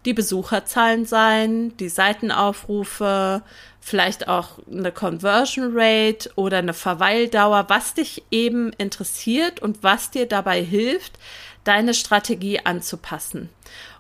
die 0.05 0.15
Besucherzahlen 0.15 1.07
sein, 1.07 1.77
die 1.79 1.89
Seitenaufrufe, 1.89 3.43
vielleicht 3.81 4.29
auch 4.29 4.61
eine 4.71 4.93
Conversion 4.93 5.73
Rate 5.75 6.31
oder 6.37 6.59
eine 6.59 6.73
Verweildauer, 6.73 7.65
was 7.69 7.95
dich 7.95 8.23
eben 8.31 8.73
interessiert 8.75 9.61
und 9.61 9.83
was 9.83 10.13
dir 10.13 10.27
dabei 10.27 10.63
hilft, 10.63 11.19
deine 11.65 11.93
Strategie 11.93 12.61
anzupassen. 12.61 13.49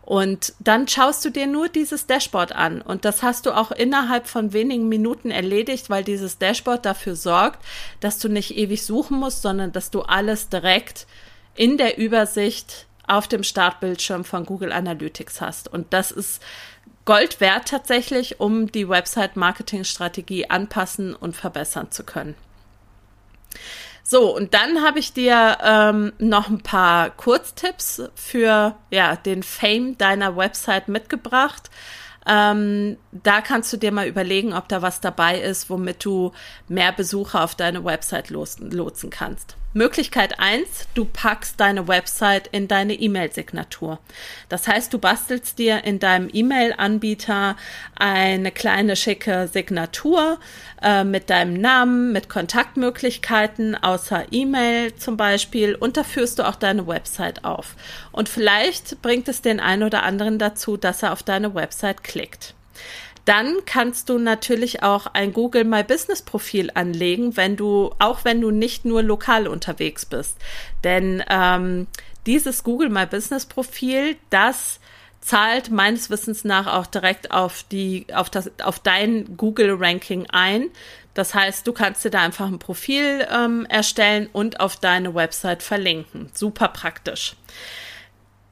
Und 0.02 0.54
dann 0.58 0.88
schaust 0.88 1.24
du 1.24 1.30
dir 1.30 1.46
nur 1.46 1.68
dieses 1.68 2.06
Dashboard 2.06 2.52
an. 2.52 2.82
Und 2.82 3.04
das 3.04 3.22
hast 3.22 3.46
du 3.46 3.52
auch 3.52 3.70
innerhalb 3.70 4.26
von 4.26 4.52
wenigen 4.52 4.88
Minuten 4.88 5.30
erledigt, 5.30 5.90
weil 5.90 6.02
dieses 6.02 6.38
Dashboard 6.38 6.84
dafür 6.84 7.14
sorgt, 7.16 7.64
dass 8.00 8.18
du 8.18 8.28
nicht 8.28 8.56
ewig 8.56 8.84
suchen 8.84 9.18
musst, 9.18 9.42
sondern 9.42 9.72
dass 9.72 9.90
du 9.90 10.02
alles 10.02 10.48
direkt 10.48 11.06
in 11.54 11.76
der 11.76 11.98
Übersicht 11.98 12.86
auf 13.06 13.28
dem 13.28 13.42
Startbildschirm 13.42 14.24
von 14.24 14.46
Google 14.46 14.72
Analytics 14.72 15.40
hast. 15.40 15.68
Und 15.72 15.92
das 15.92 16.10
ist 16.10 16.42
Gold 17.04 17.40
wert 17.40 17.68
tatsächlich, 17.68 18.40
um 18.40 18.70
die 18.70 18.88
Website-Marketing-Strategie 18.88 20.48
anpassen 20.48 21.14
und 21.14 21.36
verbessern 21.36 21.90
zu 21.90 22.04
können. 22.04 22.34
So, 24.12 24.35
und 24.35 24.55
dann 24.55 24.83
habe 24.83 24.99
ich 24.99 25.12
dir 25.12 25.59
ähm, 25.62 26.12
noch 26.18 26.49
ein 26.49 26.64
paar 26.64 27.11
Kurztipps 27.11 28.03
für 28.16 28.75
ja, 28.90 29.14
den 29.14 29.44
Fame 29.44 29.96
deiner 29.99 30.37
Website 30.37 30.88
mitgebracht. 30.88 31.70
Ähm, 32.27 32.96
da 33.12 33.40
kannst 33.40 33.73
du 33.73 33.77
dir 33.77 33.92
mal 33.92 34.09
überlegen, 34.09 34.53
ob 34.53 34.66
da 34.66 34.83
was 34.83 35.01
dabei 35.01 35.40
ist, 35.40 35.70
womit 35.70 36.05
du 36.05 36.33
mehr 36.66 36.90
Besucher 36.90 37.44
auf 37.44 37.55
deine 37.55 37.85
Website 37.85 38.31
lotsen 38.31 39.11
kannst. 39.11 39.55
Möglichkeit 39.72 40.40
eins: 40.40 40.88
du 40.94 41.04
packst 41.04 41.61
deine 41.61 41.87
Website 41.87 42.48
in 42.48 42.68
deine 42.68 42.94
E-Mail-Signatur. 42.94 43.98
Das 44.48 44.66
heißt, 44.66 44.92
du 44.92 44.98
bastelst 44.98 45.59
dir 45.59 45.85
in 45.85 45.98
deinem 45.98 46.28
E-Mail-Anbieter 46.33 47.56
eine 47.96 48.50
kleine 48.50 48.96
schicke 48.96 49.48
Signatur 49.52 50.38
äh, 50.83 51.04
mit 51.04 51.30
deinem 51.30 51.54
Namen, 51.54 52.12
mit 52.12 52.28
Kontaktmöglichkeiten 52.28 53.76
außer 53.76 54.26
E-Mail 54.30 54.94
zum 54.96 55.16
Beispiel 55.16 55.74
und 55.74 55.96
da 55.96 56.04
führst 56.04 56.38
du 56.38 56.48
auch 56.48 56.56
deine 56.56 56.87
Website 56.87 57.44
auf. 57.44 57.76
Und 58.12 58.28
vielleicht 58.28 59.00
bringt 59.02 59.28
es 59.28 59.42
den 59.42 59.61
einen 59.61 59.85
oder 59.85 60.02
anderen 60.02 60.38
dazu, 60.38 60.76
dass 60.76 61.02
er 61.02 61.12
auf 61.12 61.22
deine 61.22 61.54
Website 61.54 62.02
klickt. 62.02 62.54
Dann 63.24 63.59
kannst 63.66 64.09
du 64.09 64.18
natürlich 64.18 64.83
auch 64.83 65.06
ein 65.06 65.33
Google 65.33 65.64
My 65.64 65.83
Business 65.83 66.22
Profil 66.22 66.70
anlegen, 66.74 67.37
wenn 67.37 67.56
du, 67.56 67.94
auch 67.98 68.24
wenn 68.24 68.40
du 68.40 68.50
nicht 68.50 68.85
nur 68.85 69.02
lokal 69.02 69.46
unterwegs 69.46 70.06
bist. 70.06 70.37
Denn 70.85 71.22
ähm, 71.28 71.87
dieses 72.26 72.64
Google 72.64 72.88
My 72.88 73.06
Business 73.06 73.46
Profil, 73.46 74.16
das 74.30 74.80
zahlt 75.20 75.70
meines 75.70 76.11
Wissens 76.11 76.44
nach 76.44 76.66
auch 76.66 76.87
direkt 76.87 77.30
auf 77.30 77.64
die, 77.70 78.06
auf 78.12 78.30
das, 78.30 78.50
auf 78.62 78.78
dein 78.78 79.37
Google 79.37 79.76
Ranking 79.78 80.26
ein. 80.30 80.68
Das 81.14 81.35
heißt, 81.35 81.66
du 81.66 81.72
kannst 81.72 82.04
dir 82.04 82.11
da 82.11 82.20
einfach 82.22 82.46
ein 82.46 82.59
Profil 82.59 83.26
ähm, 83.30 83.66
erstellen 83.68 84.28
und 84.33 84.61
auf 84.61 84.76
deine 84.76 85.14
Website 85.14 85.62
verlinken. 85.62 86.30
Super 86.33 86.68
praktisch. 86.68 87.37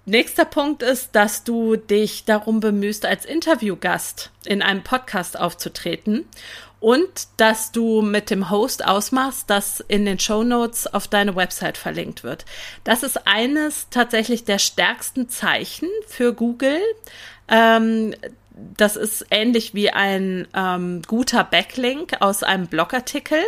Nächster 0.09 0.47
Punkt 0.47 0.83
ist, 0.83 1.14
dass 1.14 1.44
du 1.44 1.77
dich 1.77 2.25
darum 2.25 2.61
bemühst, 2.61 3.05
als 3.05 3.27
Interviewgast 3.27 4.31
in 4.47 4.62
einem 4.62 4.83
Podcast 4.83 5.38
aufzutreten 5.38 6.25
und 6.81 7.29
dass 7.37 7.73
du 7.73 8.01
mit 8.01 8.31
dem 8.31 8.49
Host 8.49 8.87
ausmachst, 8.87 9.51
dass 9.51 9.81
in 9.81 10.07
den 10.07 10.18
Show 10.18 10.44
Notes 10.44 10.87
auf 10.87 11.09
deine 11.09 11.37
Website 11.37 11.77
verlinkt 11.77 12.25
wird. 12.25 12.47
Das 12.85 13.03
ist 13.03 13.27
eines 13.27 13.88
tatsächlich 13.90 14.44
der 14.44 14.59
stärksten 14.59 15.29
Zeichen 15.29 15.90
für 16.07 16.33
Google. 16.33 16.81
Ähm, 17.47 18.14
das 18.79 18.97
ist 18.97 19.27
ähnlich 19.31 19.75
wie 19.75 19.90
ein 19.90 20.49
ähm, 20.55 21.03
guter 21.07 21.44
Backlink 21.44 22.23
aus 22.23 22.42
einem 22.42 22.66
Blogartikel. 22.66 23.40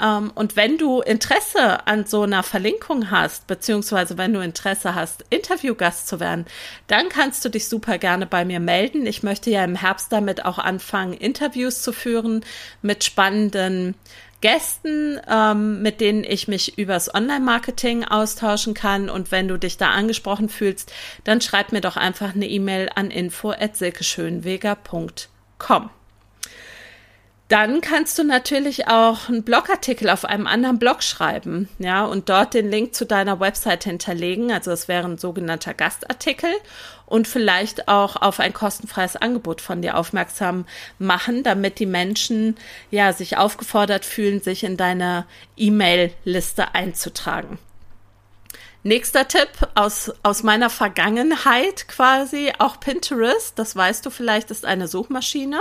Ähm, 0.00 0.30
und 0.34 0.56
wenn 0.56 0.78
du 0.78 1.00
Interesse 1.00 1.86
an 1.86 2.06
so 2.06 2.22
einer 2.22 2.42
Verlinkung 2.42 3.10
hast, 3.10 3.46
beziehungsweise 3.46 4.16
wenn 4.18 4.32
du 4.32 4.40
Interesse 4.40 4.94
hast, 4.94 5.24
Interviewgast 5.30 6.08
zu 6.08 6.20
werden, 6.20 6.46
dann 6.86 7.08
kannst 7.08 7.44
du 7.44 7.48
dich 7.48 7.68
super 7.68 7.98
gerne 7.98 8.26
bei 8.26 8.44
mir 8.44 8.60
melden. 8.60 9.06
Ich 9.06 9.22
möchte 9.22 9.50
ja 9.50 9.64
im 9.64 9.76
Herbst 9.76 10.12
damit 10.12 10.44
auch 10.44 10.58
anfangen, 10.58 11.14
Interviews 11.14 11.82
zu 11.82 11.92
führen 11.92 12.44
mit 12.82 13.04
spannenden 13.04 13.94
Gästen, 14.42 15.18
ähm, 15.28 15.82
mit 15.82 16.00
denen 16.00 16.24
ich 16.24 16.46
mich 16.46 16.78
übers 16.78 17.12
Online-Marketing 17.14 18.04
austauschen 18.04 18.74
kann. 18.74 19.08
Und 19.08 19.32
wenn 19.32 19.48
du 19.48 19.58
dich 19.58 19.78
da 19.78 19.90
angesprochen 19.90 20.50
fühlst, 20.50 20.92
dann 21.24 21.40
schreib 21.40 21.72
mir 21.72 21.80
doch 21.80 21.96
einfach 21.96 22.34
eine 22.34 22.46
E-Mail 22.46 22.90
an 22.94 23.10
info@silkeschönweger.com. 23.10 25.90
Dann 27.48 27.80
kannst 27.80 28.18
du 28.18 28.24
natürlich 28.24 28.88
auch 28.88 29.28
einen 29.28 29.44
Blogartikel 29.44 30.10
auf 30.10 30.24
einem 30.24 30.48
anderen 30.48 30.80
Blog 30.80 31.04
schreiben, 31.04 31.68
ja, 31.78 32.04
und 32.04 32.28
dort 32.28 32.54
den 32.54 32.68
Link 32.68 32.94
zu 32.96 33.06
deiner 33.06 33.38
Website 33.38 33.84
hinterlegen. 33.84 34.50
Also 34.50 34.72
es 34.72 34.88
wäre 34.88 35.06
ein 35.06 35.16
sogenannter 35.16 35.72
Gastartikel 35.72 36.50
und 37.06 37.28
vielleicht 37.28 37.86
auch 37.86 38.16
auf 38.16 38.40
ein 38.40 38.52
kostenfreies 38.52 39.14
Angebot 39.14 39.60
von 39.60 39.80
dir 39.80 39.96
aufmerksam 39.96 40.66
machen, 40.98 41.44
damit 41.44 41.78
die 41.78 41.86
Menschen 41.86 42.56
ja 42.90 43.12
sich 43.12 43.36
aufgefordert 43.36 44.04
fühlen, 44.04 44.42
sich 44.42 44.64
in 44.64 44.76
deine 44.76 45.24
E-Mail-Liste 45.56 46.74
einzutragen. 46.74 47.60
Nächster 48.82 49.28
Tipp 49.28 49.48
aus, 49.76 50.12
aus 50.24 50.42
meiner 50.42 50.70
Vergangenheit 50.70 51.86
quasi, 51.86 52.52
auch 52.58 52.80
Pinterest, 52.80 53.56
das 53.56 53.76
weißt 53.76 54.04
du 54.04 54.10
vielleicht, 54.10 54.50
ist 54.50 54.64
eine 54.64 54.88
Suchmaschine. 54.88 55.60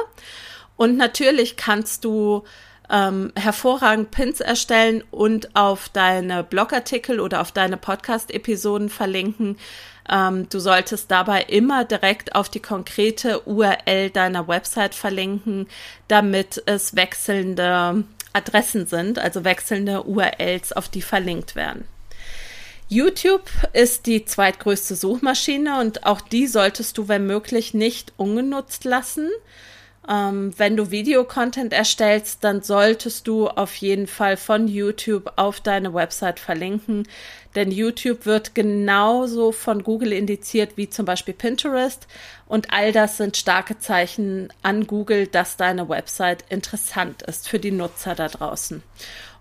Und 0.78 0.98
natürlich 0.98 1.58
kannst 1.58 2.04
du 2.06 2.44
ähm, 2.90 3.32
hervorragend 3.36 4.12
Pins 4.12 4.40
erstellen 4.40 5.04
und 5.12 5.56
auf 5.56 5.90
deine 5.90 6.44
Blogartikel 6.44 7.20
oder 7.20 7.42
auf 7.42 7.52
deine 7.52 7.78
Podcast-Episoden 7.78 8.90
verlinken. 8.90 9.58
Ähm, 10.10 10.48
du 10.50 10.60
solltest 10.60 11.10
dabei 11.10 11.44
immer 11.44 11.84
direkt 11.84 12.36
auf 12.36 12.50
die 12.50 12.60
konkrete 12.60 13.42
URL 13.48 14.12
deiner 14.12 14.48
Website 14.48 14.94
verlinken, 14.94 15.68
damit 16.08 16.62
es 16.68 16.96
wechselnde 16.96 18.04
Adressen 18.34 18.86
sind, 18.86 19.18
also 19.18 19.44
wechselnde 19.44 20.04
URLs, 20.04 20.74
auf 20.74 20.90
die 20.90 21.02
verlinkt 21.02 21.56
werden. 21.56 21.88
YouTube 22.88 23.50
ist 23.74 24.06
die 24.06 24.26
zweitgrößte 24.26 24.96
Suchmaschine 24.96 25.80
und 25.80 26.06
auch 26.06 26.22
die 26.22 26.46
solltest 26.46 27.00
du, 27.00 27.08
wenn 27.08 27.26
möglich, 27.26 27.74
nicht 27.74 28.14
ungenutzt 28.18 28.84
lassen. 28.84 29.30
Ähm, 30.08 30.54
wenn 30.58 30.78
du 30.78 30.92
Videocontent 30.92 31.74
erstellst, 31.74 32.44
dann 32.44 32.62
solltest 32.62 33.28
du 33.28 33.48
auf 33.48 33.76
jeden 33.76 34.08
Fall 34.08 34.38
von 34.38 34.68
YouTube 34.68 35.34
auf 35.36 35.60
deine 35.62 35.94
Website 35.94 36.40
verlinken, 36.40 37.08
denn 37.56 37.72
YouTube 37.72 38.26
wird 38.26 38.54
genauso 38.54 39.52
von 39.52 39.84
Google 39.84 40.12
indiziert 40.12 40.78
wie 40.78 40.90
zum 40.90 41.06
Beispiel 41.06 41.34
Pinterest 41.34 42.08
und 42.48 42.72
all 42.72 42.92
das 42.92 43.18
sind 43.18 43.38
starke 43.38 43.80
Zeichen 43.80 44.50
an 44.62 44.86
Google, 44.86 45.26
dass 45.28 45.58
deine 45.58 45.90
Website 45.90 46.44
interessant 46.50 47.24
ist 47.24 47.50
für 47.50 47.60
die 47.60 47.72
Nutzer 47.72 48.14
da 48.14 48.28
draußen. 48.28 48.84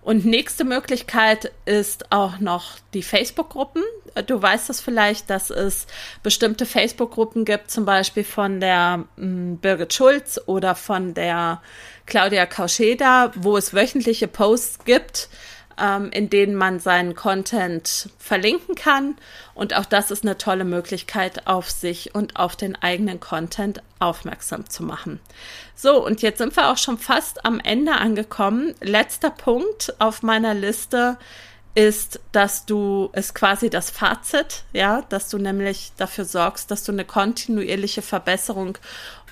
Und 0.05 0.23
nächste 0.23 0.65
Möglichkeit 0.65 1.51
ist 1.65 2.11
auch 2.11 2.39
noch 2.39 2.77
die 2.93 3.01
Facebook-Gruppen. 3.01 3.81
Du 4.27 4.39
weißt 4.39 4.69
es 4.69 4.79
vielleicht, 4.79 5.31
dass 5.31 5.49
es 5.49 5.87
bestimmte 6.21 6.67
Facebook-Gruppen 6.67 7.43
gibt, 7.43 7.71
zum 7.71 7.85
Beispiel 7.85 8.23
von 8.23 8.59
der 8.59 9.05
m, 9.17 9.53
mm, 9.53 9.57
Birgit 9.57 9.95
Schulz 9.95 10.39
oder 10.45 10.75
von 10.75 11.15
der 11.15 11.59
Claudia 12.05 12.45
Kauscheda, 12.45 13.31
wo 13.33 13.57
es 13.57 13.73
wöchentliche 13.73 14.27
Posts 14.27 14.85
gibt, 14.85 15.27
ähm, 15.79 16.09
in 16.11 16.29
denen 16.29 16.55
man 16.55 16.79
seinen 16.79 17.15
Content 17.15 18.09
verlinken 18.17 18.75
kann. 18.75 19.15
Und 19.53 19.75
auch 19.75 19.85
das 19.85 20.11
ist 20.11 20.23
eine 20.23 20.37
tolle 20.37 20.65
Möglichkeit, 20.65 21.47
auf 21.47 21.69
sich 21.69 22.15
und 22.15 22.37
auf 22.37 22.55
den 22.55 22.75
eigenen 22.75 23.19
Content 23.19 23.81
aufmerksam 23.99 24.69
zu 24.69 24.83
machen. 24.83 25.19
So, 25.75 26.05
und 26.05 26.21
jetzt 26.21 26.37
sind 26.37 26.55
wir 26.55 26.69
auch 26.69 26.77
schon 26.77 26.97
fast 26.97 27.45
am 27.45 27.59
Ende 27.59 27.93
angekommen. 27.93 28.73
Letzter 28.81 29.29
Punkt 29.29 29.93
auf 29.99 30.23
meiner 30.23 30.53
Liste 30.53 31.17
ist, 31.75 32.19
dass 32.31 32.65
du 32.65 33.09
es 33.11 33.33
quasi 33.33 33.69
das 33.69 33.89
Fazit, 33.89 34.63
ja, 34.71 35.01
dass 35.09 35.27
du 35.29 35.37
nämlich 35.37 35.91
dafür 35.97 36.23
sorgst, 36.23 36.71
dass 36.71 36.85
du 36.85 36.93
eine 36.93 37.03
kontinuierliche 37.03 38.01
Verbesserung 38.01 38.77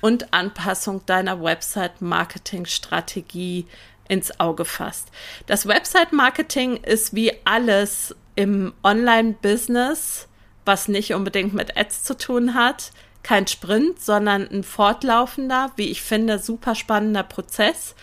und 0.01 0.33
Anpassung 0.33 1.05
deiner 1.05 1.41
Website-Marketing-Strategie 1.41 3.65
ins 4.07 4.39
Auge 4.39 4.65
fasst. 4.65 5.09
Das 5.47 5.67
Website-Marketing 5.67 6.77
ist 6.77 7.15
wie 7.15 7.33
alles 7.45 8.15
im 8.35 8.73
Online-Business, 8.83 10.27
was 10.65 10.87
nicht 10.87 11.13
unbedingt 11.13 11.53
mit 11.53 11.77
Ads 11.77 12.03
zu 12.03 12.17
tun 12.17 12.53
hat, 12.53 12.91
kein 13.21 13.47
Sprint, 13.47 14.01
sondern 14.01 14.47
ein 14.49 14.63
fortlaufender, 14.63 15.71
wie 15.75 15.89
ich 15.89 16.01
finde, 16.01 16.39
super 16.39 16.75
spannender 16.75 17.23
Prozess, 17.23 17.95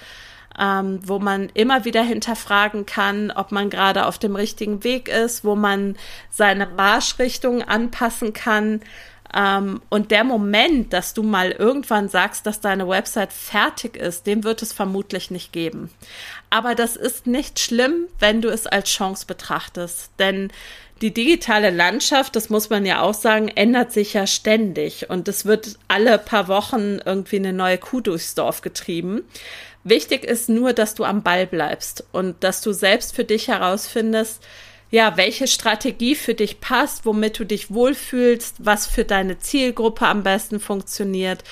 ähm, 0.58 1.00
wo 1.06 1.18
man 1.18 1.50
immer 1.54 1.84
wieder 1.84 2.02
hinterfragen 2.02 2.86
kann, 2.86 3.30
ob 3.30 3.52
man 3.52 3.70
gerade 3.70 4.06
auf 4.06 4.18
dem 4.18 4.34
richtigen 4.34 4.82
Weg 4.82 5.08
ist, 5.08 5.44
wo 5.44 5.54
man 5.54 5.96
seine 6.30 6.66
Marschrichtung 6.66 7.62
anpassen 7.62 8.32
kann, 8.32 8.80
Ähm, 9.34 9.80
und 9.88 10.10
der 10.10 10.24
Moment, 10.24 10.92
dass 10.92 11.14
du 11.14 11.22
mal 11.22 11.52
irgendwann 11.52 12.08
sagst, 12.08 12.46
dass 12.46 12.60
deine 12.60 12.88
Website 12.88 13.32
fertig 13.32 13.96
ist, 13.96 14.26
den 14.26 14.44
wird 14.44 14.62
es 14.62 14.72
vermutlich 14.72 15.30
nicht 15.30 15.52
geben. 15.52 15.90
Aber 16.50 16.74
das 16.74 16.96
ist 16.96 17.26
nicht 17.26 17.60
schlimm, 17.60 18.06
wenn 18.18 18.42
du 18.42 18.48
es 18.48 18.66
als 18.66 18.90
Chance 18.90 19.26
betrachtest. 19.26 20.10
Denn 20.18 20.50
die 21.00 21.14
digitale 21.14 21.70
Landschaft, 21.70 22.36
das 22.36 22.50
muss 22.50 22.68
man 22.68 22.84
ja 22.84 23.00
auch 23.00 23.14
sagen, 23.14 23.48
ändert 23.48 23.92
sich 23.92 24.12
ja 24.12 24.26
ständig 24.26 25.08
und 25.08 25.28
es 25.28 25.46
wird 25.46 25.78
alle 25.88 26.18
paar 26.18 26.46
Wochen 26.48 26.98
irgendwie 27.04 27.36
eine 27.36 27.54
neue 27.54 27.78
Kuh 27.78 28.00
durchs 28.00 28.34
Dorf 28.34 28.60
getrieben. 28.60 29.22
Wichtig 29.82 30.24
ist 30.24 30.50
nur, 30.50 30.74
dass 30.74 30.94
du 30.94 31.04
am 31.04 31.22
Ball 31.22 31.46
bleibst 31.46 32.04
und 32.12 32.44
dass 32.44 32.60
du 32.60 32.72
selbst 32.72 33.14
für 33.14 33.24
dich 33.24 33.48
herausfindest, 33.48 34.42
ja, 34.90 35.16
welche 35.16 35.46
Strategie 35.46 36.14
für 36.14 36.34
dich 36.34 36.60
passt, 36.60 37.06
womit 37.06 37.38
du 37.38 37.44
dich 37.44 37.72
wohlfühlst, 37.72 38.56
was 38.58 38.86
für 38.86 39.04
deine 39.04 39.38
Zielgruppe 39.38 40.06
am 40.06 40.22
besten 40.22 40.58
funktioniert. 40.58 41.44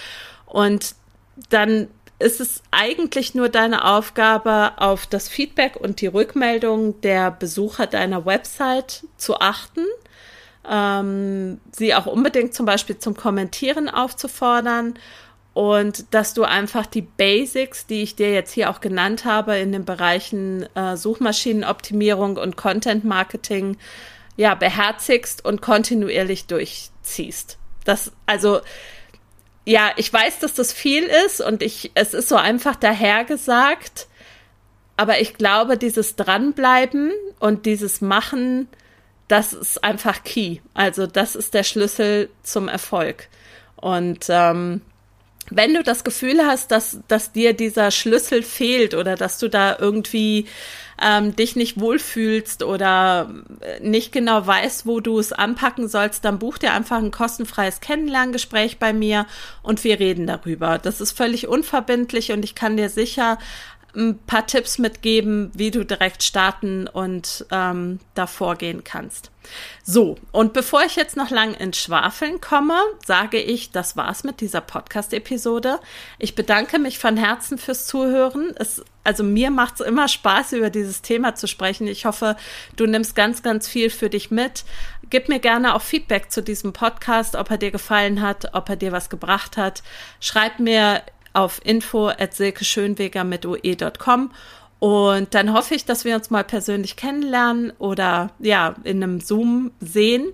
Und 0.46 0.94
dann 1.50 1.88
ist 2.18 2.40
es 2.40 2.62
eigentlich 2.72 3.34
nur 3.34 3.48
deine 3.48 3.84
Aufgabe, 3.84 4.72
auf 4.78 5.06
das 5.06 5.28
Feedback 5.28 5.76
und 5.76 6.00
die 6.00 6.08
Rückmeldung 6.08 7.00
der 7.00 7.30
Besucher 7.30 7.86
deiner 7.86 8.26
Website 8.26 9.04
zu 9.16 9.38
achten, 9.38 9.84
ähm, 10.68 11.60
sie 11.70 11.94
auch 11.94 12.06
unbedingt 12.06 12.54
zum 12.54 12.66
Beispiel 12.66 12.98
zum 12.98 13.16
Kommentieren 13.16 13.88
aufzufordern 13.88 14.98
und 15.54 16.14
dass 16.14 16.34
du 16.34 16.44
einfach 16.44 16.86
die 16.86 17.02
Basics, 17.02 17.86
die 17.86 18.02
ich 18.02 18.14
dir 18.14 18.32
jetzt 18.32 18.52
hier 18.52 18.70
auch 18.70 18.80
genannt 18.80 19.24
habe, 19.24 19.56
in 19.58 19.72
den 19.72 19.84
Bereichen 19.84 20.68
äh, 20.76 20.96
Suchmaschinenoptimierung 20.96 22.36
und 22.36 22.56
Content 22.56 23.04
Marketing, 23.04 23.76
ja, 24.36 24.54
beherzigst 24.54 25.44
und 25.44 25.60
kontinuierlich 25.60 26.46
durchziehst. 26.46 27.58
Das, 27.84 28.12
also, 28.26 28.60
ja, 29.64 29.90
ich 29.96 30.12
weiß, 30.12 30.38
dass 30.38 30.54
das 30.54 30.72
viel 30.72 31.04
ist 31.26 31.40
und 31.40 31.62
ich, 31.62 31.90
es 31.94 32.14
ist 32.14 32.28
so 32.28 32.36
einfach 32.36 32.76
dahergesagt, 32.76 34.06
aber 34.96 35.20
ich 35.20 35.34
glaube, 35.34 35.76
dieses 35.76 36.14
Dranbleiben 36.14 37.12
und 37.40 37.66
dieses 37.66 38.00
Machen, 38.00 38.68
das 39.26 39.52
ist 39.52 39.82
einfach 39.82 40.22
key. 40.22 40.58
Also, 40.72 41.06
das 41.06 41.34
ist 41.34 41.54
der 41.54 41.64
Schlüssel 41.64 42.30
zum 42.42 42.68
Erfolg. 42.68 43.28
Und 43.76 44.26
ähm, 44.28 44.82
wenn 45.50 45.74
du 45.74 45.82
das 45.82 46.04
Gefühl 46.04 46.44
hast, 46.44 46.70
dass, 46.70 47.00
dass 47.08 47.32
dir 47.32 47.52
dieser 47.52 47.90
Schlüssel 47.90 48.42
fehlt 48.42 48.94
oder 48.94 49.14
dass 49.14 49.38
du 49.38 49.48
da 49.48 49.76
irgendwie 49.78 50.46
ähm, 51.00 51.34
dich 51.36 51.56
nicht 51.56 51.80
wohlfühlst 51.80 52.62
oder 52.62 53.30
nicht 53.80 54.12
genau 54.12 54.46
weißt, 54.46 54.86
wo 54.86 55.00
du 55.00 55.18
es 55.18 55.32
anpacken 55.32 55.88
sollst, 55.88 56.24
dann 56.24 56.38
buch 56.38 56.58
dir 56.58 56.72
einfach 56.72 56.98
ein 56.98 57.10
kostenfreies 57.10 57.80
Kennenlerngespräch 57.80 58.78
bei 58.78 58.92
mir 58.92 59.26
und 59.62 59.84
wir 59.84 60.00
reden 60.00 60.26
darüber. 60.26 60.78
Das 60.78 61.00
ist 61.00 61.12
völlig 61.12 61.46
unverbindlich 61.46 62.32
und 62.32 62.44
ich 62.44 62.54
kann 62.54 62.76
dir 62.76 62.88
sicher 62.88 63.38
ein 63.96 64.18
paar 64.26 64.46
Tipps 64.46 64.78
mitgeben, 64.78 65.50
wie 65.54 65.70
du 65.70 65.84
direkt 65.84 66.22
starten 66.22 66.86
und 66.86 67.46
ähm, 67.50 68.00
da 68.14 68.26
vorgehen 68.26 68.84
kannst. 68.84 69.30
So, 69.82 70.16
und 70.30 70.52
bevor 70.52 70.82
ich 70.82 70.96
jetzt 70.96 71.16
noch 71.16 71.30
lang 71.30 71.54
ins 71.54 71.78
Schwafeln 71.78 72.40
komme, 72.40 72.78
sage 73.04 73.40
ich, 73.40 73.70
das 73.70 73.96
war's 73.96 74.24
mit 74.24 74.42
dieser 74.42 74.60
Podcast-Episode. 74.60 75.80
Ich 76.18 76.34
bedanke 76.34 76.78
mich 76.78 76.98
von 76.98 77.16
Herzen 77.16 77.56
fürs 77.56 77.86
Zuhören. 77.86 78.54
Es, 78.56 78.84
also 79.04 79.24
mir 79.24 79.50
macht 79.50 79.80
es 79.80 79.86
immer 79.86 80.06
Spaß, 80.06 80.52
über 80.52 80.68
dieses 80.68 81.00
Thema 81.00 81.34
zu 81.34 81.46
sprechen. 81.48 81.86
Ich 81.86 82.04
hoffe, 82.04 82.36
du 82.76 82.86
nimmst 82.86 83.16
ganz, 83.16 83.42
ganz 83.42 83.66
viel 83.66 83.88
für 83.88 84.10
dich 84.10 84.30
mit. 84.30 84.64
Gib 85.08 85.30
mir 85.30 85.38
gerne 85.38 85.74
auch 85.74 85.82
Feedback 85.82 86.30
zu 86.30 86.42
diesem 86.42 86.74
Podcast, 86.74 87.34
ob 87.34 87.50
er 87.50 87.56
dir 87.56 87.70
gefallen 87.70 88.20
hat, 88.20 88.54
ob 88.54 88.68
er 88.68 88.76
dir 88.76 88.92
was 88.92 89.08
gebracht 89.08 89.56
hat. 89.56 89.82
Schreib 90.20 90.58
mir 90.58 91.02
auf 91.38 91.60
info 91.64 92.08
at 92.08 92.34
silkeschönweger 92.34 93.24
mit 93.24 93.46
oe.com 93.46 94.30
und 94.80 95.34
dann 95.34 95.52
hoffe 95.52 95.74
ich, 95.74 95.84
dass 95.84 96.04
wir 96.04 96.14
uns 96.14 96.30
mal 96.30 96.44
persönlich 96.44 96.96
kennenlernen 96.96 97.72
oder 97.78 98.30
ja, 98.38 98.74
in 98.84 99.02
einem 99.02 99.20
Zoom 99.20 99.72
sehen. 99.80 100.28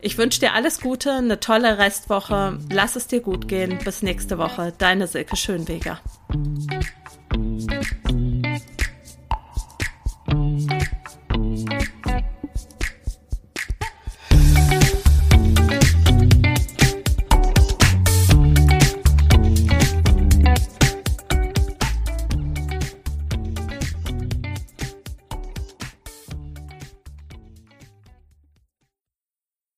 Ich 0.00 0.18
wünsche 0.18 0.40
dir 0.40 0.52
alles 0.52 0.80
Gute, 0.80 1.12
eine 1.12 1.40
tolle 1.40 1.78
Restwoche. 1.78 2.58
Lass 2.70 2.96
es 2.96 3.06
dir 3.06 3.20
gut 3.20 3.48
gehen. 3.48 3.78
Bis 3.84 4.02
nächste 4.02 4.38
Woche. 4.38 4.72
Deine 4.76 5.06
Silke 5.06 5.36
Schönweger. 5.36 5.98